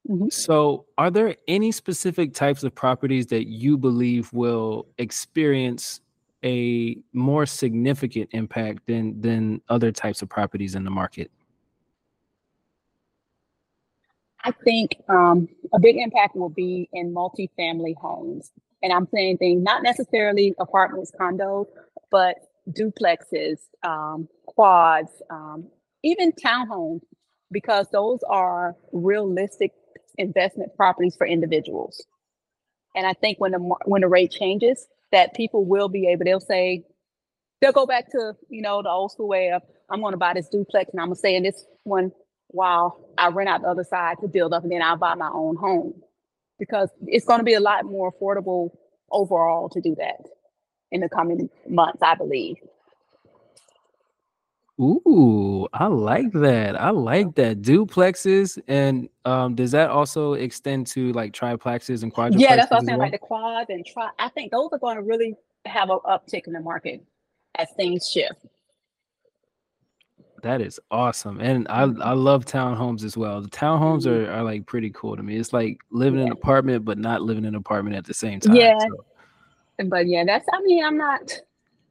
Mhm. 0.09 0.33
So, 0.33 0.87
are 0.97 1.11
there 1.11 1.35
any 1.49 1.73
specific 1.73 2.33
types 2.33 2.63
of 2.63 2.75
properties 2.75 3.27
that 3.27 3.49
you 3.49 3.77
believe 3.77 4.33
will 4.33 4.87
experience 4.99 6.01
a 6.45 6.97
more 7.13 7.47
significant 7.47 8.31
impact 8.33 8.87
than 8.87 9.21
than 9.21 9.61
other 9.69 9.91
types 9.91 10.23
of 10.23 10.29
properties 10.29 10.77
in 10.77 10.85
the 10.85 10.91
market? 10.91 11.31
I 14.45 14.53
think 14.53 15.03
um, 15.09 15.49
a 15.75 15.81
big 15.81 15.97
impact 15.97 16.37
will 16.37 16.49
be 16.49 16.89
in 16.93 17.13
multifamily 17.13 17.97
homes. 17.97 18.53
And 18.85 18.93
I'm 18.93 19.09
saying 19.13 19.39
things 19.39 19.63
not 19.63 19.83
necessarily 19.83 20.55
apartments, 20.61 21.11
condos, 21.21 21.67
but 22.13 22.37
duplexes, 22.71 23.59
um, 23.83 24.29
quads, 24.47 25.11
um, 25.29 25.67
even 26.03 26.33
townhomes, 26.33 27.01
because 27.51 27.87
those 27.93 28.21
are 28.29 28.77
realistic 28.93 29.73
investment 30.19 30.75
properties 30.77 31.17
for 31.17 31.27
individuals. 31.27 32.05
And 32.95 33.07
I 33.07 33.13
think 33.13 33.39
when 33.39 33.53
the 33.53 33.59
when 33.85 34.03
the 34.03 34.09
rate 34.09 34.31
changes, 34.31 34.87
that 35.13 35.35
people 35.35 35.65
will 35.65 35.89
be 35.89 36.09
able. 36.09 36.25
They'll 36.25 36.41
say 36.41 36.85
they'll 37.61 37.73
go 37.73 37.87
back 37.87 38.11
to 38.13 38.35
you 38.49 38.63
know 38.63 38.83
the 38.83 38.91
old 38.91 39.13
school 39.13 39.29
way 39.29 39.51
of 39.51 39.63
I'm 39.91 40.01
going 40.01 40.13
to 40.13 40.19
buy 40.19 40.35
this 40.35 40.49
duplex 40.49 40.91
and 40.93 41.01
I'm 41.01 41.09
going 41.09 41.17
to 41.17 41.19
stay 41.19 41.37
in 41.37 41.43
this 41.43 41.65
one 41.85 42.13
while 42.49 42.99
I 43.19 43.29
rent 43.29 43.49
out 43.49 43.63
the 43.63 43.69
other 43.69 43.85
side 43.85 44.17
to 44.21 44.29
build 44.29 44.53
up, 44.53 44.63
and 44.63 44.73
then 44.73 44.83
I'll 44.83 44.97
buy 44.97 45.15
my 45.15 45.31
own 45.33 45.57
home 45.57 45.95
because 46.59 46.91
it's 47.07 47.27
going 47.27 47.41
to 47.41 47.45
be 47.45 47.55
a 47.55 47.61
lot 47.61 47.85
more 47.85 48.13
affordable 48.13 48.71
overall 49.11 49.69
to 49.71 49.81
do 49.81 49.95
that 49.97 50.21
in 50.91 51.01
the 51.01 51.09
coming 51.09 51.49
months, 51.69 52.03
I 52.03 52.15
believe. 52.15 52.57
Ooh, 54.81 55.67
I 55.73 55.87
like 55.87 56.31
that. 56.33 56.81
I 56.81 56.91
like 56.91 57.35
that. 57.35 57.63
Duplexes 57.63 58.61
and 58.69 59.09
um, 59.25 59.55
does 59.57 59.73
that 59.73 59.91
also 59.91 60.35
extend 60.35 60.87
to 60.89 61.13
like 61.13 61.33
triplexes 61.33 62.03
and 62.05 62.15
quadruplexes 62.15 62.41
Yeah, 62.41 62.57
that's 62.57 62.71
what 62.71 62.81
I'm 62.81 62.87
saying. 62.87 62.99
well? 62.99 63.07
Like 63.07 63.13
the 63.13 63.19
quads 63.19 63.71
and 63.71 63.85
try, 63.85 64.11
I 64.19 64.29
think 64.29 64.53
those 64.53 64.69
are 64.73 64.79
going 64.79 64.97
to 64.97 65.03
really 65.03 65.35
have 65.65 65.91
an 65.91 65.99
uptick 66.07 66.47
in 66.47 66.53
the 66.53 66.61
market 66.61 67.05
as 67.57 67.69
things 67.77 68.09
shift. 68.09 68.47
That 70.45 70.61
is 70.61 70.79
awesome. 70.93 71.41
And 71.41 71.67
I 71.69 71.83
I 71.83 72.13
love 72.13 72.45
townhomes 72.45 73.03
as 73.03 73.17
well. 73.17 73.41
The 73.43 73.49
townhomes 73.51 74.07
are, 74.07 74.31
are 74.31 74.45
like 74.45 74.67
pretty 74.67 74.91
cool 74.91 75.17
to 75.17 75.23
me. 75.25 75.37
It's 75.37 75.53
like 75.53 75.81
living 75.91 76.21
in 76.21 76.27
an 76.29 76.33
Mm-hmm. 76.33 76.39
Apartment, 76.41 76.85
but 76.85 76.99
not 76.99 77.23
living 77.23 77.43
in 77.43 77.49
an 77.49 77.55
apartment 77.57 77.97
at 77.97 78.05
the 78.05 78.15
same 78.15 78.39
time. 78.39 78.55
Yeah. 78.55 78.79
So, 78.79 79.05
But 79.87 80.07
yeah, 80.07 80.23
that's, 80.25 80.47
I 80.53 80.61
mean, 80.63 80.85
I'm 80.85 80.97
not 80.97 81.41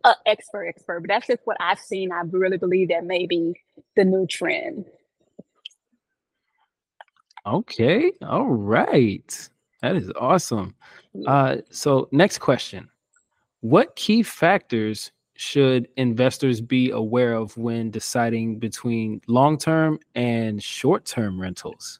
an 0.08 0.16
expert, 0.26 0.66
expert, 0.66 1.02
but 1.02 1.10
that's 1.10 1.28
just 1.28 1.42
what 1.46 1.58
I've 1.60 1.80
seen. 1.80 2.12
I 2.12 2.22
really 2.30 2.58
believe 2.58 2.90
that 2.90 3.06
may 3.06 3.26
be 3.26 3.54
the 3.96 4.06
new 4.06 4.26
trend. 4.28 4.86
okay. 7.46 8.12
All 8.22 8.46
right. 8.48 9.50
That 9.82 9.96
is 9.96 10.12
awesome. 10.20 10.76
Uh 11.26 11.58
so 11.72 12.10
next 12.12 12.40
question. 12.40 12.90
What 13.62 13.96
key 13.96 14.24
factors 14.24 15.12
should 15.36 15.88
investors 15.98 16.62
be 16.62 16.92
aware 16.92 17.34
of 17.34 17.56
when 17.58 17.92
deciding 17.92 18.58
between 18.60 19.22
long-term 19.28 20.00
and 20.16 20.62
short-term 20.62 21.40
rentals? 21.40 22.00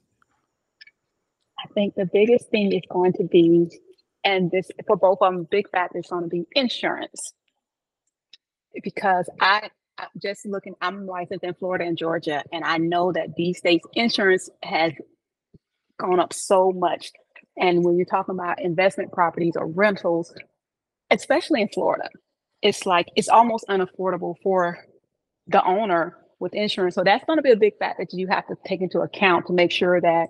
I 1.64 1.68
think 1.74 1.96
the 1.96 2.06
biggest 2.06 2.50
thing 2.50 2.72
is 2.72 2.82
going 2.90 3.14
to 3.14 3.24
be, 3.24 3.70
and 4.24 4.50
this 4.52 4.70
for 4.88 4.96
both 4.96 5.20
of 5.22 5.34
them, 5.34 5.48
big 5.50 5.70
factor 5.70 6.00
is 6.00 6.08
going 6.08 6.24
to 6.24 6.30
be 6.30 6.46
insurance. 6.56 7.34
Because 8.84 9.30
I, 9.40 9.70
just 10.22 10.46
looking, 10.46 10.76
I'm 10.82 11.06
licensed 11.06 11.44
in 11.44 11.54
Florida 11.56 11.86
and 11.86 11.98
Georgia, 11.98 12.44
and 12.52 12.64
I 12.64 12.78
know 12.78 13.12
that 13.12 13.36
these 13.36 13.58
states' 13.58 13.88
insurance 13.94 14.50
has 14.64 14.94
gone 16.00 16.20
up 16.20 16.34
so 16.34 16.72
much. 16.72 17.12
And 17.58 17.84
when 17.84 17.98
you're 17.98 18.06
talking 18.06 18.36
about 18.36 18.62
investment 18.62 19.12
properties 19.12 19.56
or 19.56 19.68
rentals, 19.68 20.34
especially 21.10 21.62
in 21.62 21.70
Florida, 21.70 22.10
it's 22.62 22.86
like 22.86 23.08
it's 23.16 23.30
almost 23.30 23.66
unaffordable 23.70 24.36
for 24.44 24.78
the 25.48 25.64
owner 25.64 26.18
with 26.40 26.54
insurance. 26.54 26.96
So 26.96 27.04
that's 27.04 27.26
going 27.26 27.38
to 27.38 27.44
be 27.44 27.52
a 27.52 27.58
big 27.58 27.78
factor 27.78 28.04
that 28.04 28.18
you 28.18 28.28
have 28.28 28.46
to 28.48 28.56
take 28.66 28.82
into 28.82 29.00
account 29.00 29.48
to 29.48 29.54
make 29.54 29.72
sure 29.72 30.00
that 30.02 30.30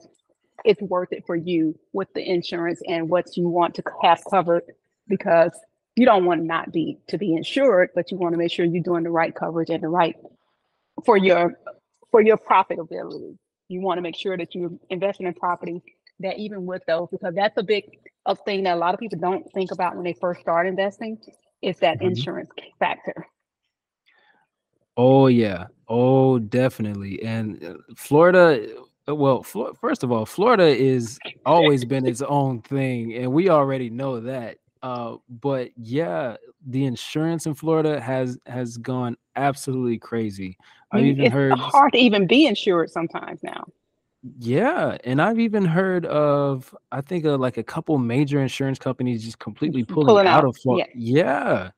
it's 0.63 0.81
worth 0.81 1.11
it 1.11 1.23
for 1.25 1.35
you 1.35 1.77
with 1.93 2.07
the 2.13 2.21
insurance 2.21 2.81
and 2.87 3.09
what 3.09 3.35
you 3.35 3.47
want 3.47 3.75
to 3.75 3.83
have 4.01 4.21
covered 4.29 4.63
because 5.07 5.51
you 5.97 6.05
don't 6.05 6.25
want 6.25 6.43
not 6.43 6.71
be 6.71 6.99
to 7.07 7.17
be 7.17 7.33
insured, 7.33 7.89
but 7.95 8.11
you 8.11 8.17
want 8.17 8.33
to 8.33 8.37
make 8.37 8.51
sure 8.51 8.63
you're 8.65 8.83
doing 8.83 9.03
the 9.03 9.09
right 9.09 9.33
coverage 9.35 9.69
and 9.69 9.83
the 9.83 9.87
right 9.89 10.15
for 11.05 11.17
your 11.17 11.59
for 12.11 12.21
your 12.21 12.37
profitability. 12.37 13.35
You 13.67 13.81
want 13.81 13.97
to 13.97 14.01
make 14.01 14.15
sure 14.15 14.37
that 14.37 14.55
you're 14.55 14.71
investing 14.89 15.27
in 15.27 15.33
property 15.33 15.81
that 16.19 16.37
even 16.37 16.65
with 16.65 16.83
those, 16.87 17.07
because 17.11 17.33
that's 17.35 17.57
a 17.57 17.63
big 17.63 17.83
a 18.25 18.35
thing 18.35 18.63
that 18.63 18.75
a 18.75 18.79
lot 18.79 18.93
of 18.93 18.99
people 18.99 19.19
don't 19.19 19.51
think 19.53 19.71
about 19.71 19.95
when 19.95 20.03
they 20.05 20.13
first 20.13 20.41
start 20.41 20.67
investing, 20.67 21.17
is 21.61 21.77
that 21.79 21.99
Mhm. 21.99 22.11
insurance 22.11 22.49
factor. 22.79 23.25
Oh 24.97 25.27
yeah. 25.27 25.65
Oh, 25.87 26.37
definitely. 26.39 27.21
And 27.23 27.63
uh, 27.63 27.73
Florida, 27.95 28.67
uh, 29.07 29.15
well, 29.15 29.41
Flo- 29.43 29.73
first 29.79 30.03
of 30.03 30.11
all, 30.11 30.25
Florida 30.25 30.65
is 30.67 31.17
always 31.45 31.85
been 31.85 32.05
its 32.05 32.21
own 32.21 32.61
thing, 32.61 33.13
and 33.15 33.31
we 33.31 33.49
already 33.49 33.89
know 33.89 34.19
that. 34.19 34.57
Uh, 34.87 35.17
but 35.29 35.71
yeah, 35.75 36.37
the 36.65 36.85
insurance 36.85 37.45
in 37.45 37.53
Florida 37.53 37.99
has 37.99 38.39
has 38.45 38.77
gone 38.77 39.17
absolutely 39.35 39.97
crazy. 39.97 40.57
I've 40.91 41.03
You- 41.03 41.11
even 41.11 41.25
it's 41.25 41.33
heard, 41.33 41.57
hard 41.57 41.91
to 41.93 41.99
even 41.99 42.25
be 42.25 42.45
insured 42.45 42.89
sometimes 42.89 43.43
now. 43.43 43.65
yeah, 44.39 44.97
and 45.03 45.21
I've 45.21 45.39
even 45.39 45.65
heard 45.65 46.05
of, 46.05 46.73
I 46.91 47.01
think, 47.01 47.25
uh, 47.25 47.37
like 47.37 47.57
a 47.57 47.63
couple 47.63 47.97
major 47.97 48.39
insurance 48.41 48.79
companies 48.79 49.23
just 49.25 49.39
completely 49.39 49.83
pulling, 49.83 50.07
Pulling 50.07 50.27
out 50.27 50.39
out, 50.39 50.45
of 50.45 50.57
Florida. 50.57 50.89
Yeah, 50.95 51.71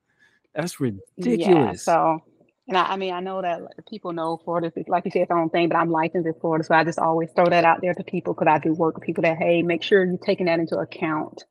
that's 0.53 0.79
ridiculous. 0.79 1.39
Yeah, 1.39 1.73
so, 1.73 2.23
and 2.67 2.77
I, 2.77 2.93
I 2.93 2.97
mean, 2.97 3.13
I 3.13 3.21
know 3.21 3.41
that 3.41 3.61
people 3.89 4.13
know 4.13 4.37
Florida, 4.43 4.71
is, 4.75 4.87
like 4.87 5.05
you 5.05 5.11
said, 5.11 5.23
its 5.23 5.31
own 5.31 5.49
thing, 5.49 5.67
but 5.69 5.77
I'm 5.77 5.89
licensed 5.91 6.27
in 6.27 6.33
Florida, 6.39 6.63
so 6.63 6.75
I 6.75 6.83
just 6.83 6.99
always 6.99 7.29
throw 7.35 7.45
that 7.49 7.65
out 7.65 7.81
there 7.81 7.93
to 7.95 8.03
people 8.03 8.33
because 8.35 8.47
I 8.47 8.59
do 8.59 8.73
work 8.73 8.95
with 8.95 9.03
people 9.03 9.23
that, 9.23 9.37
hey, 9.37 9.63
make 9.63 9.81
sure 9.81 10.05
you're 10.05 10.17
taking 10.17 10.45
that 10.45 10.59
into 10.59 10.77
account. 10.77 11.43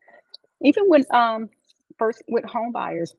Even 0.62 0.84
when 0.88 1.04
um 1.10 1.50
first 1.98 2.22
with 2.28 2.44
home 2.44 2.72
buyers, 2.72 3.14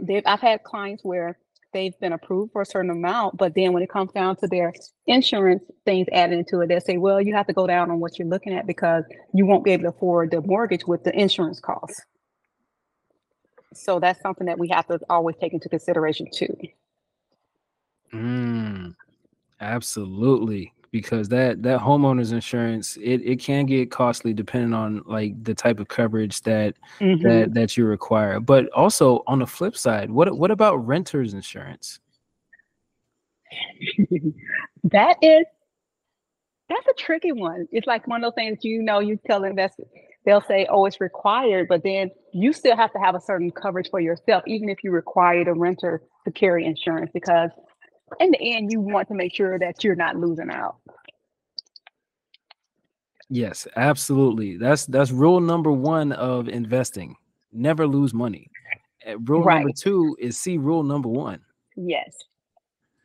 they've 0.00 0.22
I've 0.26 0.40
had 0.40 0.62
clients 0.62 1.04
where 1.04 1.38
they've 1.72 1.98
been 2.00 2.12
approved 2.12 2.52
for 2.52 2.62
a 2.62 2.66
certain 2.66 2.90
amount, 2.90 3.36
but 3.38 3.54
then 3.54 3.72
when 3.72 3.82
it 3.82 3.88
comes 3.88 4.12
down 4.12 4.36
to 4.36 4.46
their 4.46 4.72
insurance 5.06 5.62
things 5.84 6.06
added 6.12 6.38
into 6.38 6.60
it, 6.60 6.68
they 6.68 6.78
say, 6.80 6.98
well, 6.98 7.20
you 7.20 7.34
have 7.34 7.46
to 7.46 7.52
go 7.52 7.66
down 7.66 7.90
on 7.90 7.98
what 7.98 8.18
you're 8.18 8.28
looking 8.28 8.54
at 8.54 8.66
because 8.66 9.04
you 9.32 9.46
won't 9.46 9.64
be 9.64 9.72
able 9.72 9.84
to 9.84 9.88
afford 9.88 10.30
the 10.30 10.40
mortgage 10.42 10.86
with 10.86 11.02
the 11.04 11.18
insurance 11.18 11.60
costs. 11.60 12.02
So 13.74 14.00
that's 14.00 14.20
something 14.20 14.46
that 14.46 14.58
we 14.58 14.68
have 14.68 14.86
to 14.88 15.00
always 15.08 15.36
take 15.36 15.54
into 15.54 15.68
consideration 15.68 16.28
too. 16.32 16.54
Mm, 18.12 18.94
absolutely. 19.60 20.74
Because 20.92 21.28
that 21.30 21.62
that 21.62 21.80
homeowner's 21.80 22.32
insurance, 22.32 22.96
it, 22.98 23.22
it 23.24 23.40
can 23.40 23.64
get 23.64 23.90
costly 23.90 24.34
depending 24.34 24.74
on 24.74 25.02
like 25.06 25.42
the 25.42 25.54
type 25.54 25.80
of 25.80 25.88
coverage 25.88 26.42
that 26.42 26.74
Mhm. 27.00 27.22
that 27.22 27.54
that 27.54 27.76
you 27.76 27.86
require. 27.86 28.38
But 28.40 28.70
also 28.72 29.22
on 29.26 29.38
the 29.38 29.46
flip 29.46 29.76
side, 29.76 30.10
what 30.10 30.36
what 30.36 30.50
about 30.50 30.86
renter's 30.86 31.32
insurance? 31.32 31.98
that 34.84 35.16
is 35.22 35.46
that's 36.68 36.86
a 36.86 36.94
tricky 36.98 37.32
one. 37.32 37.66
It's 37.72 37.86
like 37.86 38.06
one 38.06 38.22
of 38.22 38.30
those 38.30 38.34
things 38.36 38.58
you 38.62 38.82
know 38.82 39.00
you 39.00 39.18
tell 39.26 39.44
investors 39.44 39.88
they'll 40.24 40.42
say, 40.42 40.66
oh, 40.70 40.86
it's 40.86 41.00
required, 41.00 41.68
but 41.68 41.82
then 41.82 42.10
you 42.32 42.52
still 42.52 42.76
have 42.76 42.92
to 42.92 42.98
have 42.98 43.14
a 43.14 43.20
certain 43.20 43.50
coverage 43.50 43.88
for 43.90 44.00
yourself, 44.00 44.42
even 44.46 44.68
if 44.68 44.84
you 44.84 44.90
require 44.90 45.44
the 45.44 45.52
renter 45.52 46.02
to 46.24 46.30
carry 46.30 46.64
insurance, 46.64 47.10
because 47.12 47.50
in 48.20 48.30
the 48.30 48.54
end 48.54 48.70
you 48.72 48.80
want 48.80 49.08
to 49.08 49.14
make 49.14 49.34
sure 49.34 49.58
that 49.58 49.82
you're 49.84 49.94
not 49.96 50.16
losing 50.16 50.50
out. 50.50 50.76
Yes, 53.28 53.66
absolutely. 53.76 54.56
That's 54.58 54.84
that's 54.86 55.10
rule 55.10 55.40
number 55.40 55.72
one 55.72 56.12
of 56.12 56.48
investing. 56.48 57.16
Never 57.52 57.86
lose 57.86 58.12
money. 58.12 58.50
Uh, 59.06 59.18
Rule 59.18 59.44
number 59.44 59.70
two 59.76 60.16
is 60.20 60.38
see 60.38 60.58
rule 60.58 60.82
number 60.82 61.08
one. 61.08 61.40
Yes. 61.76 62.16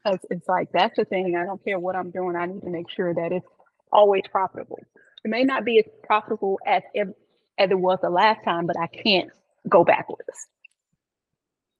because 0.03 0.19
it's 0.29 0.47
like 0.47 0.69
that's 0.71 0.95
the 0.97 1.05
thing. 1.05 1.35
I 1.35 1.45
don't 1.45 1.63
care 1.63 1.79
what 1.79 1.95
I'm 1.95 2.11
doing. 2.11 2.35
I 2.35 2.45
need 2.45 2.61
to 2.61 2.69
make 2.69 2.89
sure 2.89 3.13
that 3.13 3.31
it's 3.31 3.47
always 3.91 4.23
profitable. 4.31 4.79
It 5.23 5.29
may 5.29 5.43
not 5.43 5.65
be 5.65 5.79
as 5.79 5.85
profitable 6.03 6.59
as 6.65 6.83
as 6.95 7.07
it 7.71 7.79
was 7.79 7.99
the 8.01 8.09
last 8.09 8.43
time, 8.43 8.65
but 8.67 8.77
I 8.77 8.87
can't 8.87 9.29
go 9.67 9.83
backwards. 9.83 10.47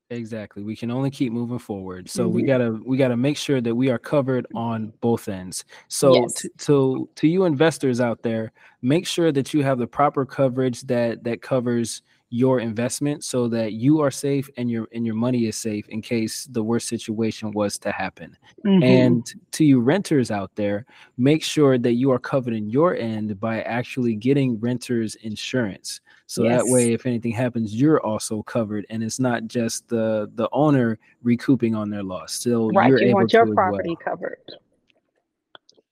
Exactly. 0.10 0.64
We 0.64 0.76
can 0.76 0.90
only 0.90 1.10
keep 1.10 1.34
moving 1.34 1.60
forward. 1.60 2.10
So 2.10 2.24
mm-hmm. 2.24 2.36
we 2.36 2.44
gotta 2.44 2.80
we 2.86 2.98
gotta 2.98 3.18
make 3.18 3.36
sure 3.36 3.60
that 3.60 3.76
we 3.76 3.90
are 3.90 4.00
covered 4.00 4.48
on 4.56 4.94
both 5.02 5.28
ends. 5.28 5.66
So 5.90 6.16
yes. 6.16 6.34
t- 6.34 6.50
to 6.60 7.10
to 7.16 7.28
you 7.28 7.44
investors 7.44 8.00
out 8.00 8.22
there, 8.24 8.54
make 8.82 9.06
sure 9.06 9.34
that 9.34 9.54
you 9.54 9.64
have 9.64 9.80
the 9.80 9.88
proper 9.88 10.26
coverage 10.26 10.82
that 10.84 11.24
that 11.26 11.42
covers 11.42 12.04
your 12.30 12.60
investment 12.60 13.24
so 13.24 13.48
that 13.48 13.74
you 13.74 14.02
are 14.02 14.12
safe 14.12 14.50
and 14.58 14.70
your 14.70 14.88
and 14.94 15.06
your 15.06 15.16
money 15.16 15.46
is 15.46 15.58
safe 15.58 15.88
in 15.90 16.02
case 16.02 16.46
the 16.52 16.64
worst 16.64 16.88
situation 16.88 17.52
was 17.52 17.78
to 17.80 17.92
happen. 17.92 18.38
Mm-hmm. 18.66 18.84
And 18.84 19.34
to 19.52 19.66
you 19.66 19.82
renters 19.82 20.32
out 20.32 20.52
there, 20.56 20.86
make 21.18 21.44
sure 21.44 21.78
that 21.78 21.94
you 21.94 22.12
are 22.12 22.20
covered 22.20 22.54
in 22.54 22.70
your 22.70 22.96
end 22.96 23.40
by 23.42 23.62
actually 23.64 24.16
getting 24.16 24.58
renters 24.60 25.16
insurance. 25.16 26.00
So 26.28 26.44
yes. 26.44 26.62
that 26.62 26.72
way 26.72 26.92
if 26.92 27.06
anything 27.06 27.32
happens, 27.32 27.74
you're 27.74 28.02
also 28.06 28.44
covered 28.44 28.86
and 28.90 29.02
it's 29.02 29.20
not 29.20 29.48
just 29.48 29.88
the 29.88 30.30
the 30.36 30.50
owner 30.52 31.00
recouping 31.24 31.74
on 31.74 31.90
their 31.90 32.04
loss. 32.04 32.34
Still 32.34 32.70
right, 32.72 32.92
you 32.92 33.14
want 33.14 33.32
your 33.32 33.54
property 33.54 33.90
well. 33.90 33.98
covered. 34.04 34.40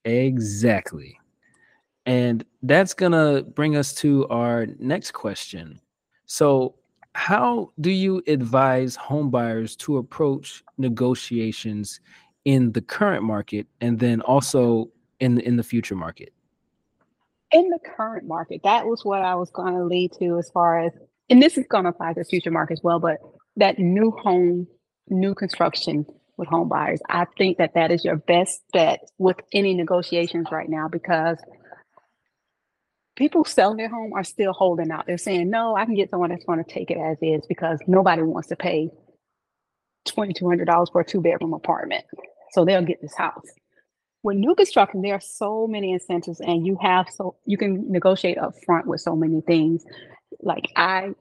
Exactly. 0.04 1.18
And 2.06 2.46
that's 2.62 2.94
going 2.94 3.14
to 3.14 3.44
bring 3.44 3.76
us 3.76 3.94
to 3.96 4.28
our 4.28 4.68
next 4.78 5.12
question. 5.12 5.82
So, 6.28 6.76
how 7.14 7.72
do 7.80 7.90
you 7.90 8.22
advise 8.28 8.98
homebuyers 8.98 9.78
to 9.78 9.98
approach 9.98 10.64
negotiations 10.78 12.02
in 12.44 12.74
the 12.74 12.82
current 12.82 13.24
market 13.24 13.68
and 13.80 13.98
then 13.98 14.22
also 14.22 14.92
in 15.22 15.40
in 15.40 15.56
the 15.56 15.64
future 15.64 15.96
market? 15.96 16.34
In 17.56 17.70
the 17.70 17.80
current 17.80 18.28
market, 18.28 18.62
that 18.66 18.86
was 18.86 19.06
what 19.06 19.22
I 19.22 19.36
was 19.36 19.50
going 19.50 19.76
to 19.76 19.86
lead 19.86 20.12
to 20.20 20.38
as 20.38 20.50
far 20.50 20.78
as, 20.78 20.92
and 21.30 21.42
this 21.42 21.58
is 21.58 21.66
going 21.70 21.86
to 21.86 21.92
apply 21.92 22.12
to 22.12 22.20
the 22.20 22.26
future 22.26 22.52
market 22.52 22.74
as 22.74 22.84
well, 22.84 23.00
but 23.00 23.20
that 23.56 23.80
new 23.80 24.12
home, 24.12 24.68
new 25.08 25.34
construction 25.34 26.06
with 26.36 26.50
home 26.50 26.68
buyers, 26.68 27.00
I 27.10 27.28
think 27.38 27.60
that 27.60 27.76
that 27.76 27.92
is 27.92 28.04
your 28.04 28.18
best 28.18 28.62
bet 28.74 29.10
with 29.20 29.38
any 29.54 29.74
negotiations 29.74 30.48
right 30.52 30.68
now 30.68 30.90
because 30.90 31.38
people 33.16 33.46
selling 33.46 33.78
their 33.78 33.88
home 33.88 34.12
are 34.12 34.26
still 34.26 34.52
holding 34.52 34.92
out. 34.92 35.06
They're 35.08 35.18
saying, 35.18 35.50
no, 35.50 35.78
I 35.78 35.86
can 35.86 35.96
get 35.96 36.10
someone 36.10 36.32
that's 36.32 36.44
going 36.44 36.62
to 36.62 36.70
take 36.70 36.92
it 36.92 36.98
as 36.98 37.18
is 37.22 37.46
because 37.48 37.80
nobody 37.88 38.22
wants 38.22 38.50
to 38.50 38.58
pay 38.58 38.90
$2,200 40.10 40.92
for 40.92 41.00
a 41.00 41.06
two 41.06 41.22
bedroom 41.22 41.54
apartment. 41.54 42.04
So 42.52 42.66
they'll 42.66 42.84
get 42.84 43.02
this 43.02 43.16
house. 43.16 43.48
With 44.26 44.38
new 44.38 44.56
construction, 44.56 45.04
there 45.04 45.14
are 45.14 45.22
so 45.22 45.68
many 45.68 45.94
incentives, 45.94 46.42
and 46.42 46.66
you 46.66 46.80
have 46.82 47.08
so 47.12 47.36
you 47.46 47.60
can 47.60 47.92
negotiate 47.92 48.40
up 48.40 48.56
front 48.66 48.88
with 48.88 49.00
so 49.02 49.16
many 49.16 49.42
things. 49.42 49.86
Like 50.42 50.66
I 50.76 51.12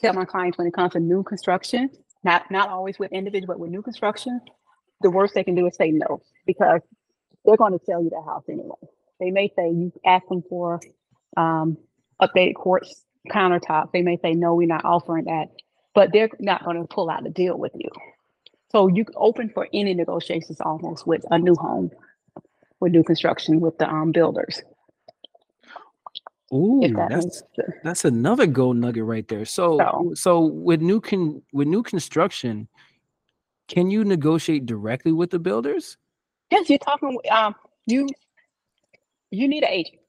tell 0.00 0.12
my 0.12 0.24
clients 0.24 0.58
when 0.58 0.66
it 0.66 0.72
comes 0.72 0.94
to 0.94 1.00
new 1.00 1.22
construction, 1.22 1.88
not 2.24 2.50
not 2.50 2.68
always 2.68 2.98
with 2.98 3.12
individuals, 3.12 3.46
but 3.46 3.60
with 3.60 3.70
new 3.70 3.80
construction, 3.80 4.40
the 5.02 5.10
worst 5.10 5.34
they 5.34 5.44
can 5.44 5.54
do 5.54 5.68
is 5.68 5.76
say 5.76 5.92
no 5.92 6.20
because 6.46 6.80
they're 7.44 7.56
going 7.56 7.78
to 7.78 7.84
sell 7.84 8.02
you 8.02 8.10
the 8.10 8.20
house 8.22 8.42
anyway. 8.50 8.74
They 9.20 9.30
may 9.30 9.46
say 9.54 9.70
you 9.70 9.92
ask 10.04 10.26
them 10.26 10.42
for 10.50 10.80
um, 11.36 11.78
updated 12.20 12.56
quartz 12.56 13.04
countertop, 13.30 13.92
they 13.92 14.02
may 14.02 14.16
say, 14.16 14.32
no, 14.32 14.56
we're 14.56 14.66
not 14.66 14.84
offering 14.84 15.26
that, 15.26 15.50
but 15.94 16.12
they're 16.12 16.30
not 16.40 16.64
going 16.64 16.80
to 16.80 16.88
pull 16.88 17.08
out 17.08 17.22
the 17.22 17.30
deal 17.30 17.56
with 17.56 17.72
you. 17.76 17.88
So 18.72 18.88
you 18.88 19.04
open 19.14 19.50
for 19.54 19.68
any 19.72 19.94
negotiations 19.94 20.60
almost 20.60 21.06
with 21.06 21.24
a 21.30 21.38
new 21.38 21.54
home, 21.54 21.92
with 22.80 22.92
new 22.92 23.02
construction 23.02 23.60
with 23.60 23.78
the 23.78 23.88
um, 23.88 24.12
builders. 24.12 24.62
Ooh, 26.54 26.80
that 26.80 27.08
that's 27.10 27.42
that's 27.82 28.04
another 28.04 28.46
gold 28.46 28.76
nugget 28.76 29.04
right 29.04 29.26
there. 29.26 29.44
So, 29.44 29.78
so, 29.78 30.12
so 30.14 30.40
with 30.44 30.80
new 30.80 31.00
con 31.00 31.42
with 31.52 31.66
new 31.66 31.82
construction, 31.82 32.68
can 33.66 33.90
you 33.90 34.04
negotiate 34.04 34.64
directly 34.64 35.10
with 35.10 35.30
the 35.30 35.40
builders? 35.40 35.96
Yes, 36.50 36.70
you're 36.70 36.78
talking. 36.78 37.18
Um, 37.30 37.54
you 37.86 38.06
you 39.30 39.48
need 39.48 39.64
an 39.64 39.70
agent. 39.70 40.00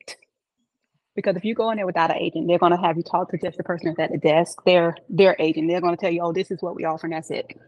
Because 1.16 1.36
if 1.36 1.44
you 1.44 1.56
go 1.56 1.72
in 1.72 1.78
there 1.78 1.88
without 1.88 2.12
an 2.12 2.18
agent, 2.18 2.48
they're 2.48 2.60
going 2.60 2.74
to 2.74 2.78
have 2.78 2.96
you 2.96 3.02
talk 3.02 3.32
to 3.32 3.40
just 3.40 3.58
the 3.58 3.64
person 3.64 3.88
that's 3.88 4.00
at 4.00 4.12
the 4.12 4.20
desk. 4.20 4.60
They're 4.68 4.96
their 5.10 5.36
agent. 5.40 5.68
They're 5.68 5.82
going 5.82 5.96
to 5.96 6.00
tell 6.00 6.12
you, 6.12 6.22
"Oh, 6.22 6.32
this 6.32 6.52
is 6.52 6.62
what 6.62 6.76
we 6.76 6.86
offer," 6.86 7.08
and 7.08 7.14
that's 7.14 7.32
it. 7.32 7.60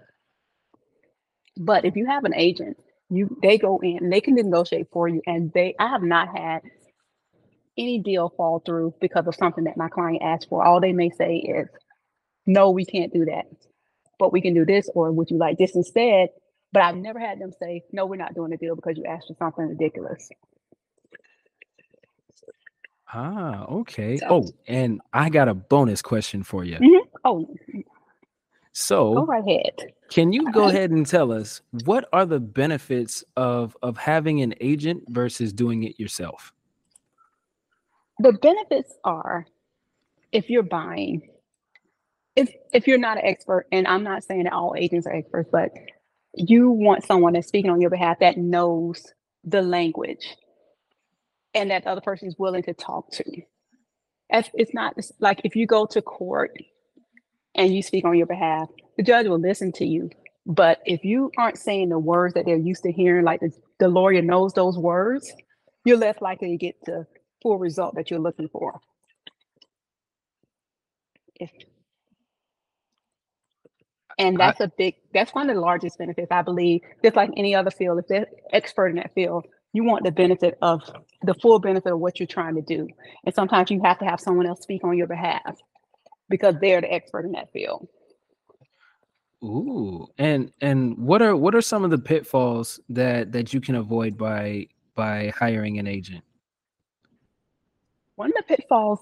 But 1.58 1.84
if 1.84 1.96
you 1.96 2.06
have 2.06 2.26
an 2.26 2.36
agent, 2.36 2.78
you 3.10 3.38
they 3.42 3.58
go 3.58 3.80
in 3.84 4.00
and 4.02 4.14
they 4.14 4.22
can 4.22 4.36
negotiate 4.36 4.88
for 4.92 5.08
you. 5.08 5.22
And 5.28 5.52
they, 5.54 5.76
I 5.80 5.88
have 5.90 6.04
not 6.04 6.38
had 6.38 6.62
any 7.78 8.00
deal 8.00 8.34
fall 8.38 8.62
through 8.66 8.96
because 9.02 9.28
of 9.28 9.36
something 9.36 9.66
that 9.66 9.78
my 9.78 9.90
client 9.90 10.22
asked 10.24 10.50
for. 10.50 10.66
All 10.66 10.82
they 10.82 10.94
may 10.94 11.10
say 11.12 11.38
is, 11.38 11.68
"No, 12.48 12.72
we 12.72 12.86
can't 12.86 13.14
do 13.14 13.26
that, 13.26 13.46
but 14.20 14.34
we 14.34 14.42
can 14.42 14.54
do 14.54 14.66
this," 14.66 14.90
or 14.96 15.12
"Would 15.12 15.32
you 15.32 15.38
like 15.38 15.58
this 15.58 15.76
instead?" 15.76 16.30
But 16.74 16.84
I've 16.84 16.98
never 16.98 17.20
had 17.20 17.40
them 17.40 17.54
say, 17.62 17.84
"No, 17.92 18.06
we're 18.06 18.18
not 18.18 18.36
doing 18.36 18.52
the 18.52 18.58
deal 18.58 18.76
because 18.76 18.98
you 18.98 19.06
asked 19.06 19.28
for 19.28 19.36
something 19.40 19.68
ridiculous." 19.68 20.30
Ah, 23.14 23.66
okay. 23.66 24.18
So, 24.18 24.28
oh, 24.30 24.54
and 24.68 25.02
I 25.14 25.30
got 25.30 25.48
a 25.50 25.54
bonus 25.56 26.02
question 26.02 26.44
for 26.44 26.64
you. 26.66 26.80
Mm-hmm. 26.82 27.10
Oh, 27.26 27.56
so 28.80 29.14
go 29.14 29.26
right 29.26 29.44
ahead. 29.46 29.94
Can 30.10 30.32
you 30.32 30.52
go 30.52 30.64
ahead 30.70 30.92
and 30.92 31.06
tell 31.06 31.32
us 31.32 31.62
what 31.84 32.08
are 32.14 32.26
the 32.26 32.40
benefits 32.40 33.24
of 33.36 33.76
of 33.82 33.98
having 33.98 34.42
an 34.42 34.56
agent 34.62 35.04
versus 35.10 35.52
doing 35.52 35.84
it 35.84 36.00
yourself? 36.00 36.54
The 38.20 38.34
benefits 38.34 38.94
are 39.04 39.46
if 40.32 40.50
you're 40.50 40.64
buying, 40.64 41.30
if 42.36 42.54
if 42.74 42.88
you're 42.88 42.98
not 42.98 43.18
an 43.18 43.26
expert, 43.26 43.68
and 43.72 43.86
I'm 43.88 44.04
not 44.04 44.24
saying 44.24 44.44
that 44.44 44.54
all 44.54 44.76
agents 44.78 45.06
are 45.08 45.14
experts, 45.14 45.50
but 45.52 45.72
you 46.36 46.70
want 46.70 47.04
someone 47.04 47.34
that's 47.34 47.48
speaking 47.48 47.72
on 47.72 47.82
your 47.82 47.90
behalf 47.90 48.20
that 48.20 48.38
knows 48.38 49.14
the 49.44 49.62
language 49.62 50.38
and 51.54 51.72
that 51.72 51.86
other 51.86 52.02
person 52.02 52.28
is 52.28 52.36
willing 52.38 52.64
to 52.64 52.74
talk 52.74 53.12
to. 53.12 53.24
If 54.30 54.50
it's 54.54 54.74
not 54.74 54.96
like 55.20 55.42
if 55.44 55.56
you 55.56 55.66
go 55.66 55.86
to 55.88 56.02
court 56.02 56.52
and 57.56 57.74
you 57.74 57.82
speak 57.82 58.06
on 58.06 58.18
your 58.18 58.28
behalf, 58.28 58.70
the 58.98 59.04
judge 59.04 59.28
will 59.28 59.40
listen 59.40 59.72
to 59.74 59.86
you. 59.86 60.10
But 60.46 60.80
if 60.86 61.04
you 61.04 61.32
aren't 61.38 61.58
saying 61.58 61.90
the 61.90 62.00
words 62.00 62.34
that 62.34 62.46
they're 62.46 62.58
used 62.58 62.84
to 62.84 62.92
hearing, 62.92 63.26
like 63.26 63.40
the, 63.42 63.52
the 63.80 63.88
lawyer 63.88 64.22
knows 64.22 64.54
those 64.54 64.78
words, 64.78 65.32
you're 65.86 65.98
less 65.98 66.20
likely 66.22 66.52
to 66.52 66.58
get 66.58 66.76
the 66.86 67.06
full 67.42 67.60
result 67.60 67.96
that 67.96 68.10
you're 68.10 68.20
looking 68.20 68.50
for. 68.50 68.80
If, 71.36 71.52
and 74.18 74.38
that's 74.40 74.60
I, 74.60 74.66
a 74.66 74.68
big, 74.78 74.96
that's 75.14 75.34
one 75.34 75.50
of 75.50 75.56
the 75.56 75.62
largest 75.62 75.98
benefits, 75.98 76.32
I 76.32 76.42
believe. 76.42 76.82
Just 77.04 77.16
like 77.16 77.30
any 77.38 77.56
other 77.56 77.72
field, 77.72 78.00
if 78.00 78.08
they're 78.08 78.28
expert 78.52 78.88
in 78.88 78.96
that 78.96 79.14
field, 79.14 79.46
you 79.74 79.84
want 79.84 80.04
the 80.04 80.12
benefit 80.12 80.58
of 80.62 80.82
the 81.22 81.36
full 81.36 81.60
benefit 81.60 81.94
of 81.94 82.00
what 82.00 82.20
you're 82.20 82.28
trying 82.28 82.56
to 82.56 82.62
do. 82.62 82.88
And 83.26 83.36
sometimes 83.36 83.70
you 83.72 83.82
have 83.84 84.00
to 84.00 84.06
have 84.06 84.20
someone 84.20 84.48
else 84.48 84.62
speak 84.62 84.84
on 84.84 84.98
your 84.98 85.08
behalf 85.08 85.56
because 86.30 86.56
they're 86.62 86.82
the 86.82 86.92
expert 86.92 87.26
in 87.26 87.32
that 87.34 87.52
field. 87.52 87.88
Ooh, 89.44 90.08
and 90.18 90.52
and 90.62 90.98
what 90.98 91.22
are 91.22 91.36
what 91.36 91.56
are 91.56 91.62
some 91.62 91.84
of 91.86 91.92
the 91.92 91.98
pitfalls 91.98 92.80
that 92.90 93.32
that 93.32 93.54
you 93.54 93.62
can 93.62 93.76
avoid 93.76 94.18
by 94.18 94.68
by 94.96 95.32
hiring 95.36 95.80
an 95.80 95.88
agent? 95.88 96.24
One 98.16 98.30
of 98.30 98.36
the 98.36 98.56
pitfalls 98.56 99.00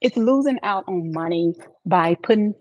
is 0.00 0.16
losing 0.16 0.58
out 0.62 0.84
on 0.88 1.12
money 1.12 1.54
by 1.86 2.16
putting 2.16 2.54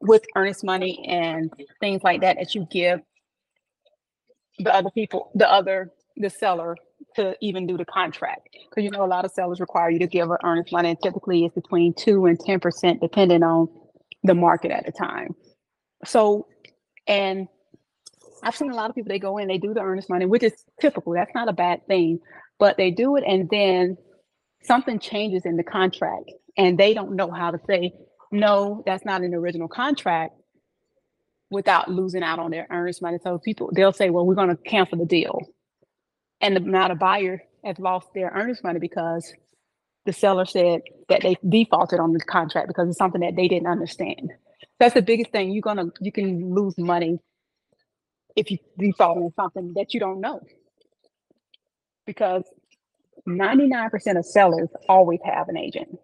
with 0.00 0.22
earnest 0.36 0.64
money 0.64 1.02
and 1.08 1.50
things 1.80 2.02
like 2.02 2.20
that 2.20 2.36
that 2.36 2.54
you 2.54 2.66
give 2.70 3.00
the 4.58 4.74
other 4.74 4.90
people, 4.90 5.30
the 5.34 5.50
other 5.50 5.92
the 6.16 6.28
seller 6.28 6.76
to 7.16 7.36
even 7.40 7.66
do 7.66 7.76
the 7.76 7.84
contract. 7.84 8.48
Because 8.68 8.84
you 8.84 8.90
know, 8.90 9.04
a 9.04 9.06
lot 9.06 9.24
of 9.24 9.30
sellers 9.32 9.60
require 9.60 9.90
you 9.90 9.98
to 10.00 10.06
give 10.06 10.30
an 10.30 10.38
earnest 10.44 10.72
money, 10.72 10.90
and 10.90 10.98
typically 11.02 11.44
it's 11.44 11.54
between 11.54 11.94
two 11.94 12.26
and 12.26 12.38
ten 12.38 12.60
percent, 12.60 13.00
depending 13.00 13.42
on 13.42 13.68
the 14.22 14.34
market 14.34 14.70
at 14.70 14.86
the 14.86 14.92
time. 14.92 15.34
So, 16.04 16.46
and 17.06 17.48
I've 18.42 18.56
seen 18.56 18.70
a 18.70 18.74
lot 18.74 18.90
of 18.90 18.94
people 18.94 19.08
they 19.08 19.18
go 19.18 19.38
in, 19.38 19.48
they 19.48 19.58
do 19.58 19.74
the 19.74 19.80
earnest 19.80 20.10
money, 20.10 20.26
which 20.26 20.42
is 20.42 20.52
typical. 20.80 21.12
That's 21.14 21.34
not 21.34 21.48
a 21.48 21.52
bad 21.52 21.86
thing, 21.86 22.20
but 22.58 22.76
they 22.76 22.90
do 22.90 23.16
it, 23.16 23.24
and 23.26 23.48
then 23.50 23.96
something 24.62 24.98
changes 24.98 25.46
in 25.46 25.56
the 25.56 25.64
contract, 25.64 26.30
and 26.56 26.78
they 26.78 26.94
don't 26.94 27.16
know 27.16 27.30
how 27.30 27.50
to 27.50 27.60
say 27.66 27.92
no. 28.30 28.82
That's 28.86 29.04
not 29.04 29.22
an 29.22 29.34
original 29.34 29.68
contract 29.68 30.34
without 31.50 31.88
losing 31.88 32.22
out 32.22 32.38
on 32.38 32.50
their 32.50 32.66
earnest 32.70 33.00
money. 33.00 33.18
So 33.22 33.38
people 33.38 33.70
they'll 33.74 33.92
say, 33.92 34.10
"Well, 34.10 34.26
we're 34.26 34.34
going 34.34 34.50
to 34.50 34.56
cancel 34.56 34.98
the 34.98 35.06
deal." 35.06 35.40
And 36.40 36.56
the 36.56 36.60
amount 36.60 36.92
of 36.92 36.98
buyer 36.98 37.42
has 37.64 37.78
lost 37.78 38.08
their 38.14 38.30
earnest 38.34 38.62
money 38.62 38.78
because 38.78 39.32
the 40.04 40.12
seller 40.12 40.44
said 40.44 40.82
that 41.08 41.22
they 41.22 41.36
defaulted 41.48 42.00
on 42.00 42.12
the 42.12 42.20
contract 42.20 42.68
because 42.68 42.88
it's 42.88 42.98
something 42.98 43.20
that 43.22 43.36
they 43.36 43.48
didn't 43.48 43.66
understand. 43.66 44.32
That's 44.78 44.94
the 44.94 45.02
biggest 45.02 45.32
thing. 45.32 45.50
You're 45.50 45.62
gonna 45.62 45.86
you 46.00 46.12
can 46.12 46.54
lose 46.54 46.78
money 46.78 47.18
if 48.36 48.50
you 48.50 48.58
default 48.78 49.18
on 49.18 49.32
something 49.34 49.72
that 49.74 49.94
you 49.94 50.00
don't 50.00 50.20
know. 50.20 50.40
Because 52.06 52.44
99% 53.26 54.18
of 54.18 54.24
sellers 54.24 54.68
always 54.88 55.20
have 55.24 55.48
an 55.48 55.56
agent. 55.56 55.98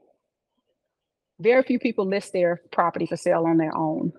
Very 1.38 1.62
few 1.62 1.79
people 1.79 2.07
list 2.07 2.33
their 2.33 2.61
property 2.73 3.07
for 3.07 3.16
sale 3.16 3.45
on 3.47 3.59
their 3.59 3.77
own 3.77 4.12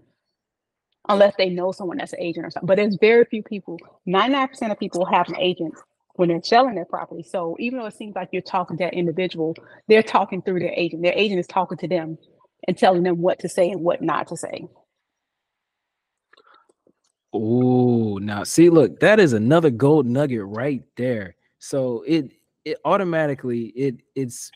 unless 1.10 1.36
they 1.38 1.50
know 1.50 1.72
someone 1.72 1.98
that's 1.98 2.14
an 2.14 2.22
agent 2.22 2.46
or 2.46 2.50
something. 2.52 2.68
But 2.68 2.78
there's 2.78 2.98
very 3.00 3.26
few 3.26 3.44
people, 3.44 3.78
99% 4.08 4.72
of 4.72 4.80
people 4.80 5.06
have 5.06 5.28
an 5.28 5.38
agent 5.38 5.74
when 6.16 6.30
they're 6.30 6.44
selling 6.44 6.76
their 6.76 6.86
property. 6.86 7.24
So 7.24 7.56
even 7.60 7.80
though 7.80 7.86
it 7.86 7.96
seems 7.96 8.16
like 8.16 8.30
you're 8.32 8.42
talking 8.42 8.78
to 8.78 8.84
that 8.84 8.94
individual, 8.94 9.56
they're 9.88 10.04
talking 10.04 10.42
through 10.42 10.60
their 10.60 10.74
agent. 10.76 11.02
Their 11.02 11.14
agent 11.14 11.40
is 11.40 11.48
talking 11.48 11.78
to 11.80 11.88
them 11.88 12.18
and 12.68 12.78
telling 12.78 13.04
them 13.04 13.18
what 13.18 13.40
to 13.40 13.50
say 13.50 13.70
and 13.70 13.82
what 13.82 14.02
not 14.02 14.28
to 14.28 14.38
say. 14.38 14.68
Oh, 17.34 18.20
now 18.20 18.44
see, 18.44 18.70
look, 18.70 19.00
that 19.00 19.20
is 19.20 19.34
another 19.34 19.72
gold 19.72 20.06
nugget 20.06 20.44
right 20.44 20.84
there. 20.98 21.36
So 21.58 22.04
it 22.06 22.32
it 22.64 22.78
automatically 22.86 23.74
it 23.76 23.96
it's 24.16 24.52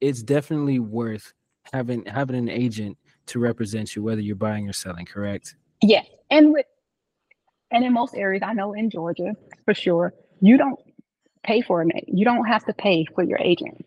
it's 0.00 0.22
definitely 0.22 0.78
worth 0.78 1.32
having 1.72 2.04
having 2.06 2.36
an 2.36 2.48
agent 2.48 2.96
to 3.26 3.40
represent 3.40 3.96
you, 3.96 4.02
whether 4.02 4.20
you're 4.20 4.36
buying 4.36 4.68
or 4.68 4.72
selling, 4.72 5.06
correct? 5.06 5.56
Yes. 5.82 6.06
And 6.30 6.52
with 6.52 6.66
and 7.72 7.84
in 7.84 7.92
most 7.92 8.14
areas, 8.14 8.42
I 8.44 8.52
know 8.52 8.74
in 8.74 8.90
Georgia 8.90 9.34
for 9.64 9.74
sure, 9.74 10.14
you 10.40 10.56
don't 10.56 10.78
pay 11.44 11.60
for 11.60 11.82
it. 11.82 12.04
You 12.06 12.24
don't 12.24 12.46
have 12.46 12.64
to 12.66 12.72
pay 12.72 13.06
for 13.14 13.22
your 13.22 13.38
agent. 13.38 13.84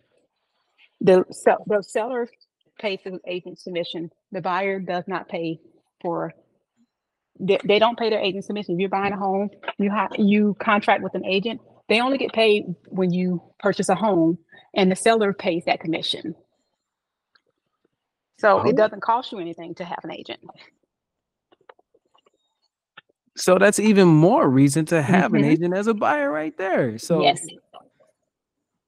The, 1.02 1.26
so 1.32 1.58
the 1.68 1.84
seller 1.84 2.28
pays 2.80 3.00
the 3.04 3.20
agent 3.28 3.60
submission. 3.60 4.12
The 4.32 4.42
buyer 4.42 4.80
does 4.80 5.04
not 5.08 5.30
pay 5.30 5.60
for. 6.02 6.34
They, 7.40 7.60
they 7.66 7.80
don't 7.80 7.98
pay 7.98 8.10
their 8.10 8.20
agent 8.20 8.46
submission. 8.46 8.76
If 8.76 8.80
you're 8.80 8.90
buying 8.90 9.14
a 9.14 9.18
home, 9.18 9.50
you 9.78 9.90
have 9.90 10.12
you 10.18 10.56
contract 10.60 11.04
with 11.04 11.16
an 11.16 11.26
agent. 11.26 11.62
They 11.90 12.00
only 12.00 12.18
get 12.18 12.32
paid 12.32 12.76
when 12.88 13.12
you 13.12 13.42
purchase 13.60 13.90
a 13.90 13.96
home, 13.96 14.38
and 14.74 14.92
the 14.92 14.96
seller 14.96 15.34
pays 15.34 15.66
that 15.66 15.80
commission. 15.80 16.36
So 18.40 18.62
oh. 18.62 18.70
it 18.70 18.76
doesn't 18.76 19.02
cost 19.02 19.32
you 19.32 19.40
anything 19.40 19.76
to 19.76 19.84
have 19.86 20.00
an 20.04 20.12
agent. 20.12 20.40
So 23.36 23.58
that's 23.58 23.80
even 23.80 24.08
more 24.08 24.50
reason 24.50 24.86
to 24.86 25.02
have 25.02 25.32
mm-hmm. 25.32 25.44
an 25.44 25.46
agent 25.46 25.74
as 25.74 25.88
a 25.88 25.94
buyer 25.94 26.32
right 26.32 26.56
there. 26.58 26.98
So 26.98 27.22
yes. 27.22 27.46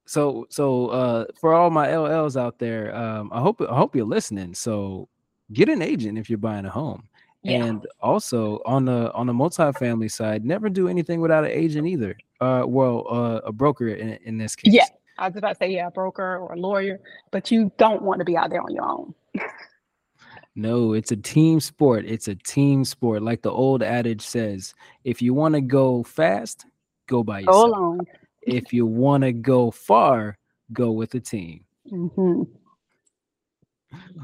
So 0.06 0.46
so 0.50 0.88
uh 0.88 1.26
for 1.40 1.54
all 1.54 1.70
my 1.72 1.88
LLs 1.88 2.40
out 2.40 2.60
there, 2.60 2.96
um 2.96 3.32
I 3.34 3.42
hope 3.42 3.62
I 3.62 3.76
hope 3.76 3.96
you're 3.96 4.06
listening. 4.06 4.54
So 4.54 5.08
get 5.54 5.70
an 5.70 5.82
agent 5.82 6.18
if 6.18 6.30
you're 6.30 6.38
buying 6.38 6.66
a 6.66 6.70
home. 6.70 7.08
Yeah. 7.42 7.64
And 7.66 7.86
also 8.02 8.62
on 8.66 8.86
the 8.86 9.12
on 9.14 9.28
the 9.28 9.34
multifamily 9.34 10.12
side, 10.12 10.46
never 10.46 10.70
do 10.70 10.88
anything 10.88 11.22
without 11.22 11.44
an 11.44 11.52
agent 11.52 11.88
either. 11.88 12.16
Uh 12.40 12.64
well 12.68 13.06
uh, 13.10 13.42
a 13.46 13.52
broker 13.52 13.90
in, 13.90 14.20
in 14.24 14.38
this 14.38 14.56
case. 14.56 14.74
Yeah. 14.74 14.86
I 15.18 15.28
was 15.30 15.38
about 15.38 15.54
to 15.54 15.56
say 15.56 15.72
yeah, 15.72 15.88
a 15.88 15.92
broker 15.92 16.38
or 16.38 16.54
a 16.54 16.58
lawyer, 16.58 17.00
but 17.32 17.50
you 17.50 17.72
don't 17.78 18.02
want 18.02 18.20
to 18.20 18.26
be 18.26 18.36
out 18.36 18.50
there 18.50 18.62
on 18.62 18.74
your 18.74 18.84
own. 18.84 19.16
No, 20.56 20.94
it's 20.94 21.12
a 21.12 21.18
team 21.18 21.60
sport. 21.60 22.06
It's 22.06 22.30
a 22.30 22.36
team 22.36 22.86
sport. 22.86 23.22
Like 23.22 23.42
the 23.42 23.52
old 23.52 23.84
adage 23.84 24.22
says, 24.22 24.74
if 25.04 25.22
you 25.22 25.34
want 25.34 25.56
to 25.56 25.62
go 25.62 26.04
fast, 26.04 26.66
go 27.08 27.24
by 27.24 27.40
yourself. 27.40 27.72
Go 27.72 27.76
alone. 27.76 28.00
if 28.42 28.72
you 28.72 28.86
want 28.86 29.24
to 29.24 29.34
go 29.34 29.70
far, 29.72 30.38
go 30.72 30.92
with 30.92 31.14
a 31.16 31.20
team. 31.20 31.66
Mm-hmm. 31.92 32.44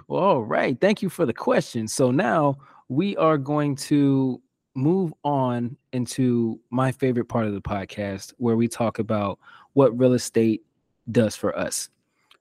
All 0.07 0.43
right. 0.43 0.79
Thank 0.79 1.01
you 1.01 1.09
for 1.09 1.25
the 1.25 1.33
question. 1.33 1.87
So 1.87 2.11
now 2.11 2.57
we 2.87 3.15
are 3.17 3.37
going 3.37 3.75
to 3.75 4.41
move 4.73 5.13
on 5.23 5.75
into 5.91 6.59
my 6.69 6.91
favorite 6.91 7.25
part 7.25 7.45
of 7.45 7.53
the 7.53 7.61
podcast 7.61 8.33
where 8.37 8.55
we 8.55 8.67
talk 8.67 8.99
about 8.99 9.39
what 9.73 9.97
real 9.97 10.13
estate 10.13 10.63
does 11.11 11.35
for 11.35 11.57
us. 11.57 11.89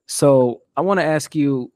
So 0.05 0.61
I 0.77 0.81
want 0.81 0.99
to 0.99 1.05
ask 1.05 1.35
you 1.35 1.71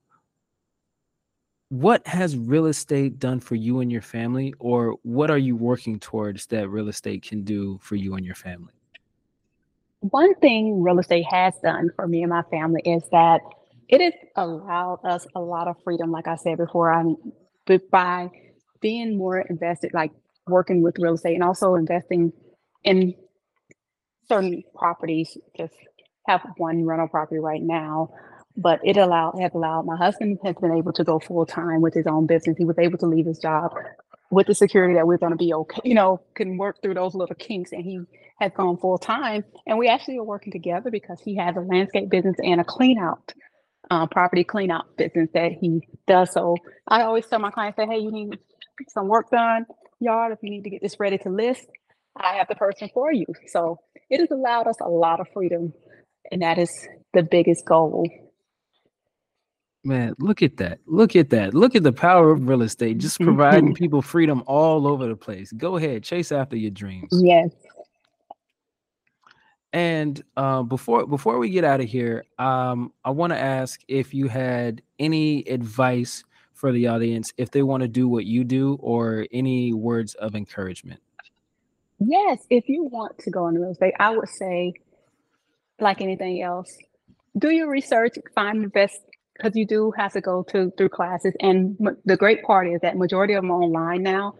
what 1.69 2.05
has 2.07 2.37
real 2.37 2.67
estate 2.67 3.19
done 3.19 3.39
for 3.39 3.55
you 3.55 3.79
and 3.79 3.91
your 3.91 4.01
family 4.01 4.53
or 4.59 4.95
what 5.03 5.31
are 5.31 5.37
you 5.37 5.55
working 5.55 5.99
towards 5.99 6.45
that 6.47 6.69
real 6.69 6.89
estate 6.89 7.23
can 7.23 7.43
do 7.43 7.79
for 7.81 7.95
you 7.95 8.15
and 8.15 8.25
your 8.25 8.35
family? 8.35 8.73
One 10.01 10.35
thing 10.35 10.81
real 10.81 10.99
estate 10.99 11.25
has 11.31 11.55
done 11.63 11.89
for 11.95 12.07
me 12.07 12.21
and 12.21 12.29
my 12.29 12.43
family 12.43 12.81
is 12.85 13.03
that 13.11 13.41
it 13.87 14.01
has 14.01 14.13
allowed 14.35 14.99
us 15.03 15.27
a 15.35 15.39
lot 15.39 15.67
of 15.67 15.75
freedom 15.83 16.11
like 16.11 16.27
i 16.27 16.35
said 16.35 16.57
before 16.57 16.91
i'm 16.91 17.15
by 17.91 18.29
being 18.81 19.17
more 19.17 19.39
invested 19.41 19.93
like 19.93 20.11
working 20.47 20.81
with 20.81 20.97
real 20.99 21.15
estate 21.15 21.33
and 21.33 21.43
also 21.43 21.75
investing 21.75 22.31
in 22.83 23.13
certain 24.27 24.63
properties 24.75 25.37
just 25.57 25.73
have 26.27 26.41
one 26.57 26.83
rental 26.83 27.07
property 27.07 27.39
right 27.39 27.61
now 27.61 28.09
but 28.57 28.79
it 28.83 28.97
allowed 28.97 29.39
has 29.39 29.51
allowed 29.53 29.85
my 29.85 29.97
husband 29.97 30.39
has 30.43 30.55
been 30.55 30.75
able 30.75 30.93
to 30.93 31.03
go 31.03 31.19
full 31.19 31.45
time 31.45 31.81
with 31.81 31.93
his 31.93 32.07
own 32.07 32.25
business. 32.25 32.57
He 32.57 32.65
was 32.65 32.77
able 32.79 32.97
to 32.99 33.05
leave 33.05 33.25
his 33.25 33.39
job 33.39 33.73
with 34.31 34.47
the 34.47 34.55
security 34.55 34.95
that 34.95 35.05
we're 35.05 35.17
going 35.17 35.31
to 35.31 35.37
be 35.37 35.53
okay, 35.53 35.81
you 35.83 35.93
know, 35.93 36.21
can 36.35 36.57
work 36.57 36.81
through 36.81 36.93
those 36.93 37.13
little 37.13 37.35
kinks. 37.35 37.71
And 37.71 37.83
he 37.83 38.01
has 38.39 38.51
gone 38.55 38.77
full 38.77 38.97
time. 38.97 39.43
And 39.67 39.77
we 39.77 39.87
actually 39.87 40.17
are 40.17 40.23
working 40.23 40.51
together 40.51 40.89
because 40.89 41.21
he 41.23 41.37
has 41.37 41.55
a 41.55 41.61
landscape 41.61 42.09
business 42.09 42.35
and 42.43 42.59
a 42.59 42.63
clean 42.63 42.97
out, 42.97 43.33
uh, 43.89 44.07
property 44.07 44.43
clean 44.43 44.71
out 44.71 44.97
business 44.97 45.29
that 45.33 45.51
he 45.51 45.81
does. 46.07 46.33
So 46.33 46.55
I 46.87 47.03
always 47.03 47.25
tell 47.27 47.39
my 47.39 47.51
clients, 47.51 47.77
say, 47.77 47.85
hey, 47.85 47.99
you 47.99 48.11
need 48.11 48.39
some 48.89 49.07
work 49.07 49.29
done, 49.29 49.65
yard. 49.99 50.33
If 50.33 50.39
you 50.41 50.49
need 50.49 50.63
to 50.63 50.69
get 50.69 50.81
this 50.81 50.99
ready 50.99 51.17
to 51.19 51.29
list, 51.29 51.65
I 52.17 52.35
have 52.35 52.47
the 52.47 52.55
person 52.55 52.89
for 52.93 53.11
you. 53.11 53.25
So 53.47 53.79
it 54.09 54.19
has 54.19 54.31
allowed 54.31 54.67
us 54.67 54.77
a 54.81 54.89
lot 54.89 55.19
of 55.19 55.27
freedom. 55.33 55.73
And 56.31 56.41
that 56.41 56.57
is 56.57 56.71
the 57.13 57.23
biggest 57.23 57.65
goal 57.65 58.09
Man, 59.85 60.15
look 60.17 60.41
at 60.41 60.57
that. 60.57 60.79
Look 60.87 61.15
at 61.15 61.29
that. 61.29 61.53
Look 61.53 61.75
at 61.75 61.83
the 61.83 61.93
power 61.93 62.31
of 62.31 62.49
real 62.49 62.63
estate, 62.63 62.97
just 62.97 63.19
providing 63.19 63.65
mm-hmm. 63.65 63.73
people 63.73 64.01
freedom 64.01 64.43
all 64.47 64.87
over 64.87 65.07
the 65.07 65.15
place. 65.15 65.51
Go 65.51 65.77
ahead, 65.77 66.03
chase 66.03 66.31
after 66.31 66.57
your 66.57 66.71
dreams. 66.71 67.09
Yes. 67.11 67.51
And 69.71 70.23
uh, 70.37 70.63
before 70.63 71.05
before 71.05 71.37
we 71.37 71.49
get 71.49 71.63
out 71.63 71.81
of 71.81 71.87
here, 71.87 72.25
um, 72.39 72.93
I 73.03 73.11
want 73.11 73.31
to 73.33 73.37
ask 73.37 73.79
if 73.87 74.11
you 74.11 74.27
had 74.27 74.81
any 74.97 75.47
advice 75.47 76.23
for 76.53 76.71
the 76.71 76.87
audience 76.87 77.31
if 77.37 77.51
they 77.51 77.61
want 77.61 77.81
to 77.81 77.87
do 77.87 78.07
what 78.07 78.25
you 78.25 78.43
do, 78.43 78.79
or 78.81 79.27
any 79.31 79.71
words 79.71 80.15
of 80.15 80.33
encouragement. 80.33 80.99
Yes, 81.99 82.39
if 82.49 82.67
you 82.67 82.85
want 82.85 83.19
to 83.19 83.29
go 83.29 83.47
into 83.47 83.59
real 83.59 83.71
estate, 83.71 83.93
I 83.99 84.15
would 84.17 84.29
say, 84.29 84.73
like 85.79 86.01
anything 86.01 86.41
else, 86.41 86.75
do 87.37 87.51
your 87.51 87.69
research, 87.69 88.15
find 88.33 88.63
the 88.63 88.69
best 88.69 88.99
because 89.37 89.55
you 89.55 89.67
do 89.67 89.91
have 89.97 90.13
to 90.13 90.21
go 90.21 90.43
to 90.43 90.71
through 90.77 90.89
classes 90.89 91.33
and 91.41 91.77
m- 91.85 91.97
the 92.05 92.17
great 92.17 92.43
part 92.43 92.67
is 92.67 92.81
that 92.81 92.97
majority 92.97 93.33
of 93.33 93.43
them 93.43 93.51
are 93.51 93.61
online 93.61 94.03
now. 94.03 94.35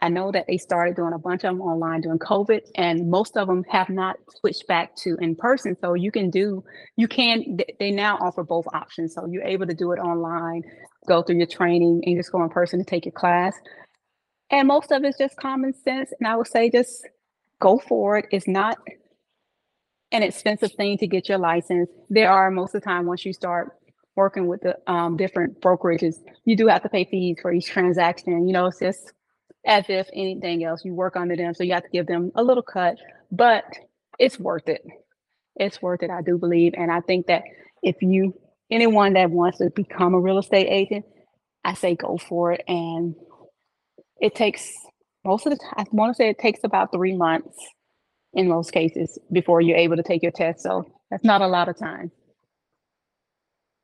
I 0.00 0.10
know 0.10 0.30
that 0.32 0.46
they 0.46 0.58
started 0.58 0.96
doing 0.96 1.14
a 1.14 1.18
bunch 1.18 1.44
of 1.44 1.52
them 1.56 1.62
online 1.62 2.02
during 2.02 2.18
covid 2.18 2.60
and 2.76 3.10
most 3.10 3.36
of 3.36 3.48
them 3.48 3.64
have 3.70 3.88
not 3.88 4.16
switched 4.40 4.66
back 4.66 4.94
to 4.96 5.16
in 5.20 5.36
person 5.36 5.76
so 5.80 5.94
you 5.94 6.12
can 6.12 6.30
do 6.30 6.62
you 6.96 7.08
can 7.08 7.58
they 7.80 7.90
now 7.92 8.18
offer 8.20 8.44
both 8.44 8.66
options 8.74 9.14
so 9.14 9.26
you're 9.26 9.44
able 9.44 9.66
to 9.66 9.74
do 9.74 9.92
it 9.92 9.98
online 9.98 10.62
go 11.08 11.22
through 11.22 11.36
your 11.38 11.46
training 11.46 12.02
and 12.04 12.16
just 12.16 12.32
go 12.32 12.42
in 12.42 12.50
person 12.50 12.78
to 12.78 12.84
take 12.84 13.06
your 13.06 13.12
class. 13.12 13.54
And 14.50 14.68
most 14.68 14.92
of 14.92 15.04
it's 15.04 15.18
just 15.18 15.36
common 15.36 15.72
sense 15.72 16.12
and 16.18 16.28
i 16.28 16.36
would 16.36 16.48
say 16.48 16.70
just 16.70 17.06
go 17.60 17.78
for 17.78 18.18
it. 18.18 18.26
It's 18.30 18.48
not 18.48 18.78
an 20.12 20.22
expensive 20.22 20.72
thing 20.72 20.98
to 20.98 21.06
get 21.06 21.28
your 21.28 21.38
license. 21.38 21.90
There 22.10 22.30
are 22.30 22.50
most 22.50 22.74
of 22.74 22.82
the 22.82 22.84
time 22.84 23.06
once 23.06 23.24
you 23.24 23.32
start 23.32 23.72
working 24.16 24.46
with 24.46 24.62
the 24.62 24.76
um, 24.90 25.16
different 25.16 25.60
brokerages, 25.60 26.16
you 26.44 26.56
do 26.56 26.66
have 26.68 26.82
to 26.82 26.88
pay 26.88 27.04
fees 27.04 27.38
for 27.40 27.52
each 27.52 27.66
transaction. 27.66 28.46
You 28.46 28.52
know, 28.52 28.66
it's 28.66 28.80
just 28.80 29.12
as 29.66 29.84
if 29.88 30.08
anything 30.14 30.64
else, 30.64 30.84
you 30.84 30.94
work 30.94 31.16
under 31.16 31.36
them. 31.36 31.54
So 31.54 31.64
you 31.64 31.72
have 31.74 31.82
to 31.82 31.90
give 31.90 32.06
them 32.06 32.32
a 32.34 32.42
little 32.42 32.62
cut, 32.62 32.96
but 33.30 33.64
it's 34.18 34.38
worth 34.38 34.68
it. 34.68 34.82
It's 35.56 35.82
worth 35.82 36.02
it, 36.02 36.10
I 36.10 36.22
do 36.22 36.38
believe. 36.38 36.74
And 36.76 36.90
I 36.90 37.00
think 37.00 37.26
that 37.26 37.42
if 37.82 37.96
you, 38.00 38.34
anyone 38.70 39.14
that 39.14 39.30
wants 39.30 39.58
to 39.58 39.70
become 39.70 40.14
a 40.14 40.20
real 40.20 40.38
estate 40.38 40.68
agent, 40.68 41.04
I 41.64 41.74
say 41.74 41.96
go 41.96 42.16
for 42.18 42.52
it. 42.52 42.62
And 42.68 43.14
it 44.20 44.34
takes 44.34 44.72
most 45.24 45.44
of 45.46 45.52
the 45.52 45.58
time, 45.58 45.74
I 45.78 45.84
want 45.90 46.10
to 46.10 46.16
say 46.16 46.28
it 46.28 46.38
takes 46.38 46.60
about 46.62 46.92
three 46.92 47.16
months 47.16 47.58
in 48.32 48.48
most 48.48 48.70
cases 48.72 49.18
before 49.32 49.60
you're 49.60 49.76
able 49.76 49.96
to 49.96 50.02
take 50.02 50.22
your 50.22 50.32
test. 50.32 50.60
So 50.62 50.84
that's 51.10 51.24
not 51.24 51.42
a 51.42 51.48
lot 51.48 51.68
of 51.68 51.76
time. 51.76 52.12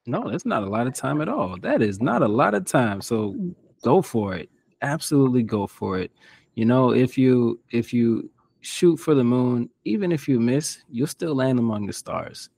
No, 0.07 0.31
that's 0.31 0.47
not 0.47 0.63
a 0.63 0.69
lot 0.69 0.87
of 0.87 0.95
time 0.95 1.21
at 1.21 1.29
all. 1.29 1.57
That 1.61 1.81
is 1.81 2.01
not 2.01 2.23
a 2.23 2.29
lot 2.29 2.55
of 2.55 2.65
time. 2.65 3.01
So 3.01 3.33
mm. 3.33 3.55
go 3.83 4.03
for 4.03 4.35
it. 4.35 4.51
Absolutely 4.83 5.43
go 5.43 5.67
for 5.67 5.99
it. 5.99 6.11
You 6.55 6.65
know, 6.65 6.93
if 6.93 7.17
you 7.17 7.61
if 7.71 7.93
you 7.93 8.31
shoot 8.61 8.97
for 8.97 9.15
the 9.15 9.25
moon, 9.25 9.71
even 9.85 10.13
if 10.13 10.29
you 10.29 10.41
miss, 10.41 10.83
you'll 10.91 11.07
still 11.07 11.35
land 11.35 11.59
among 11.59 11.87
the 11.87 11.93
stars. 11.93 12.49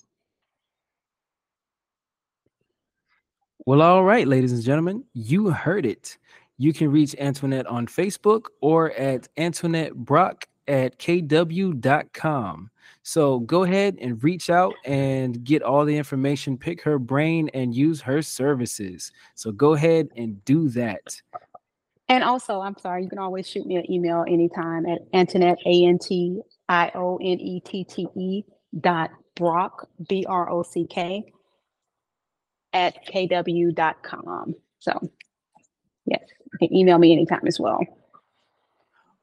Well, 3.67 3.81
all 3.81 4.05
right, 4.05 4.29
ladies 4.29 4.53
and 4.53 4.63
gentlemen, 4.63 5.05
you 5.15 5.49
heard 5.49 5.87
it. 5.87 6.19
You 6.59 6.75
can 6.75 6.91
reach 6.91 7.13
Antionette 7.13 7.71
on 7.71 7.87
Facebook 7.87 8.49
or 8.61 8.93
at 8.93 9.27
Antionette 9.37 9.95
Brock 9.95 10.47
at 10.69 10.99
kw.com. 10.99 12.71
So 13.03 13.41
go 13.41 13.63
ahead 13.63 13.97
and 14.03 14.23
reach 14.23 14.51
out 14.51 14.75
and 14.85 15.43
get 15.45 15.63
all 15.63 15.87
the 15.87 15.97
information, 15.97 16.59
pick 16.59 16.83
her 16.83 16.99
brain, 16.99 17.49
and 17.55 17.75
use 17.75 18.03
her 18.03 18.21
services. 18.21 19.13
So 19.35 19.51
go 19.51 19.73
ahead 19.73 20.09
and 20.15 20.45
do 20.45 20.69
that. 20.71 21.23
And 22.11 22.23
also, 22.23 22.61
I'm 22.61 22.77
sorry, 22.77 23.03
you 23.03 23.09
can 23.09 23.19
always 23.19 23.49
shoot 23.49 23.67
me 23.67 23.77
an 23.77 23.91
email 23.91 24.27
anytime 24.29 24.85
at 24.85 25.11
Antionette, 25.13 25.57
A 25.65 25.87
N 25.87 25.99
T 25.99 26.43
I 26.69 26.91
O 26.95 27.17
N 27.17 27.41
E 27.41 27.61
T 27.61 27.85
T 27.85 28.09
E 28.15 28.43
dot 28.81 29.11
Brock, 29.37 29.89
B 30.07 30.27
R 30.29 30.51
O 30.51 30.63
C 30.63 30.87
K, 30.87 31.33
at 32.75 33.07
kw.com. 33.07 34.55
So, 34.81 35.11
yes, 36.05 36.21
you 36.61 36.69
can 36.69 36.77
email 36.77 36.99
me 36.99 37.13
anytime 37.13 37.47
as 37.47 37.59
well. 37.59 37.81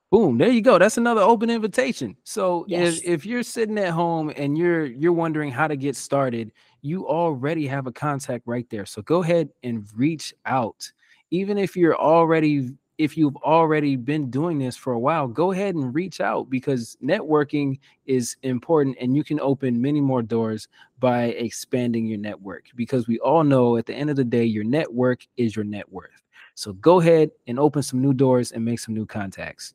Boom, 0.09 0.37
there 0.37 0.49
you 0.49 0.61
go. 0.61 0.77
That's 0.77 0.97
another 0.97 1.21
open 1.21 1.49
invitation. 1.49 2.17
So 2.25 2.65
Yes. 2.67 2.97
if, 2.97 3.05
if 3.05 3.25
you're 3.25 3.43
sitting 3.43 3.77
at 3.77 3.91
home 3.91 4.33
and 4.35 4.57
you're 4.57 4.85
you're 4.85 5.13
wondering 5.13 5.51
how 5.51 5.67
to 5.69 5.77
get 5.77 5.95
started, 5.95 6.51
you 6.81 7.07
already 7.07 7.65
have 7.67 7.87
a 7.87 7.93
contact 7.93 8.43
right 8.45 8.69
there. 8.69 8.85
So 8.85 9.01
go 9.03 9.23
ahead 9.23 9.49
and 9.63 9.85
reach 9.95 10.33
out. 10.45 10.91
Even 11.29 11.57
if 11.57 11.77
you're 11.77 11.95
already 11.97 12.71
if 12.97 13.17
you've 13.17 13.35
already 13.37 13.95
been 13.95 14.29
doing 14.29 14.59
this 14.59 14.77
for 14.77 14.93
a 14.93 14.99
while, 14.99 15.27
go 15.27 15.51
ahead 15.51 15.75
and 15.75 15.93
reach 15.93 16.21
out 16.21 16.49
because 16.49 16.97
networking 17.03 17.79
is 18.05 18.37
important 18.43 18.97
and 18.99 19.15
you 19.15 19.23
can 19.23 19.39
open 19.39 19.81
many 19.81 20.01
more 20.01 20.21
doors 20.21 20.67
by 20.99 21.25
expanding 21.25 22.05
your 22.05 22.19
network 22.19 22.65
because 22.75 23.07
we 23.07 23.17
all 23.19 23.43
know 23.43 23.77
at 23.77 23.85
the 23.85 23.93
end 23.93 24.09
of 24.09 24.15
the 24.15 24.23
day 24.23 24.43
your 24.43 24.63
network 24.63 25.25
is 25.37 25.55
your 25.55 25.65
net 25.65 25.91
worth. 25.91 26.21
So 26.53 26.73
go 26.73 26.99
ahead 26.99 27.31
and 27.47 27.57
open 27.57 27.81
some 27.81 28.01
new 28.01 28.13
doors 28.13 28.51
and 28.51 28.63
make 28.63 28.79
some 28.79 28.93
new 28.93 29.05
contacts. 29.05 29.73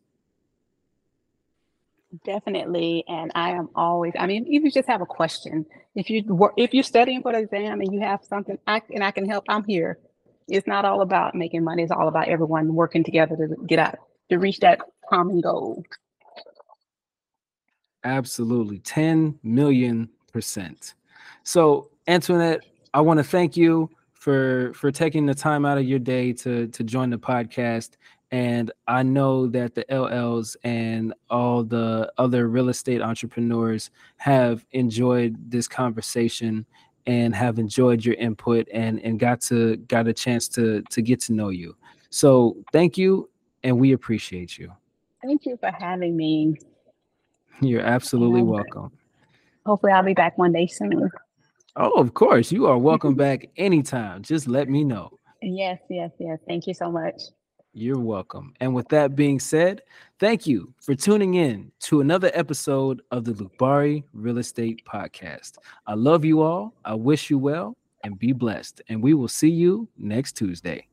Definitely, 2.24 3.05
and 3.09 3.33
I 3.35 3.50
am 3.50 3.68
always. 3.74 4.12
I 4.18 4.26
mean, 4.26 4.46
if 4.46 4.62
you 4.62 4.70
just 4.70 4.88
have 4.88 5.00
a 5.00 5.07
question, 5.07 5.66
if 5.96 6.09
you 6.09 6.22
if 6.57 6.72
you're 6.72 6.85
studying 6.85 7.20
for 7.20 7.33
the 7.33 7.38
exam 7.38 7.81
and 7.81 7.92
you 7.92 8.00
have 8.00 8.24
something, 8.24 8.59
I 8.66 8.81
and 8.90 9.02
I 9.02 9.11
can 9.11 9.29
help. 9.29 9.44
I'm 9.48 9.64
here. 9.64 9.98
It's 10.48 10.66
not 10.66 10.85
all 10.85 11.00
about 11.00 11.35
making 11.35 11.64
money. 11.64 11.82
It's 11.82 11.92
all 11.92 12.09
about 12.09 12.28
everyone 12.28 12.74
working 12.74 13.02
together 13.02 13.37
to 13.37 13.56
get 13.66 13.78
out 13.78 13.96
to 14.30 14.38
reach 14.38 14.61
that 14.61 14.80
common 15.09 15.40
goal. 15.40 15.82
Absolutely. 18.04 18.78
10 18.78 19.38
million 19.42 20.09
percent. 20.32 20.94
So, 21.42 21.90
Antionette, 22.09 22.61
I 22.94 23.00
want 23.00 23.18
to 23.18 23.24
thank 23.24 23.56
you 23.56 23.90
for 24.12 24.72
for 24.74 24.90
taking 24.90 25.26
the 25.26 25.35
time 25.35 25.64
out 25.64 25.78
of 25.78 25.85
your 25.85 25.98
day 25.98 26.32
to 26.35 26.68
to 26.68 26.85
join 26.85 27.11
the 27.11 27.18
podcast. 27.18 27.90
And 28.32 28.72
I 28.88 29.02
know 29.02 29.46
that 29.48 29.74
the 29.74 29.85
LLs 29.85 30.56
and 30.64 31.14
all 31.30 31.62
the 31.62 32.12
other 32.18 32.48
real 32.48 32.68
estate 32.68 33.00
entrepreneurs 33.00 33.90
have 34.16 34.64
enjoyed 34.72 35.37
this 35.50 35.68
conversation 35.68 36.66
and 37.07 37.35
have 37.35 37.59
enjoyed 37.59 38.05
your 38.05 38.14
input 38.16 38.66
and 38.73 39.01
and 39.01 39.19
got 39.19 39.40
to 39.42 39.77
got 39.88 40.09
a 40.09 40.12
chance 40.12 40.49
to 40.49 40.83
to 40.90 41.03
get 41.03 41.21
to 41.23 41.33
know 41.33 41.51
you. 41.51 41.77
So, 42.11 42.57
thank 42.73 42.97
you 42.97 43.29
and 43.62 43.79
we 43.79 43.92
appreciate 43.92 44.57
you. 44.59 44.73
Thank 45.23 45.45
you 45.45 45.57
for 45.57 45.71
having 45.71 46.16
me. 46.16 46.57
You're 47.61 47.83
absolutely 47.83 48.42
Um, 48.42 48.49
welcome. 48.49 48.92
Hopefully, 49.64 49.92
I'll 49.92 50.05
be 50.05 50.14
back 50.14 50.38
one 50.38 50.53
day 50.53 50.66
soon. 50.66 51.11
Oh, 51.75 51.90
of 52.01 52.14
course. 52.14 52.53
You 52.53 52.66
are 52.66 52.79
welcome 52.79 53.14
back 53.14 53.51
anytime. 53.57 54.23
Just 54.23 54.47
let 54.47 54.69
me 54.69 54.85
know. 54.85 55.11
Yes, 55.42 55.79
yes, 55.90 56.11
yes. 56.19 56.38
Thank 56.47 56.66
you 56.66 56.75
so 56.75 56.90
much. 56.90 57.21
You're 57.79 58.01
welcome. 58.01 58.55
And 58.61 58.75
with 58.75 58.89
that 58.89 59.15
being 59.15 59.39
said, 59.39 59.83
thank 60.19 60.47
you 60.47 60.73
for 60.81 60.95
tuning 60.95 61.35
in 61.35 61.71
to 61.81 62.01
another 62.01 62.31
episode 62.33 63.03
of 63.11 63.27
the 63.27 63.33
Loubarri 63.33 64.03
Real 64.15 64.39
Estate 64.39 64.81
Podcast. 64.91 65.59
I 65.87 65.93
love 65.93 66.25
you 66.25 66.41
all. 66.41 66.73
I 66.87 66.95
wish 66.95 67.29
you 67.29 67.37
well 67.37 67.77
and 68.03 68.19
be 68.19 68.33
blessed. 68.33 68.81
And 68.89 69.03
we 69.03 69.12
will 69.12 69.29
see 69.29 69.51
you 69.51 69.87
next 69.99 70.39
Tuesday. 70.39 70.87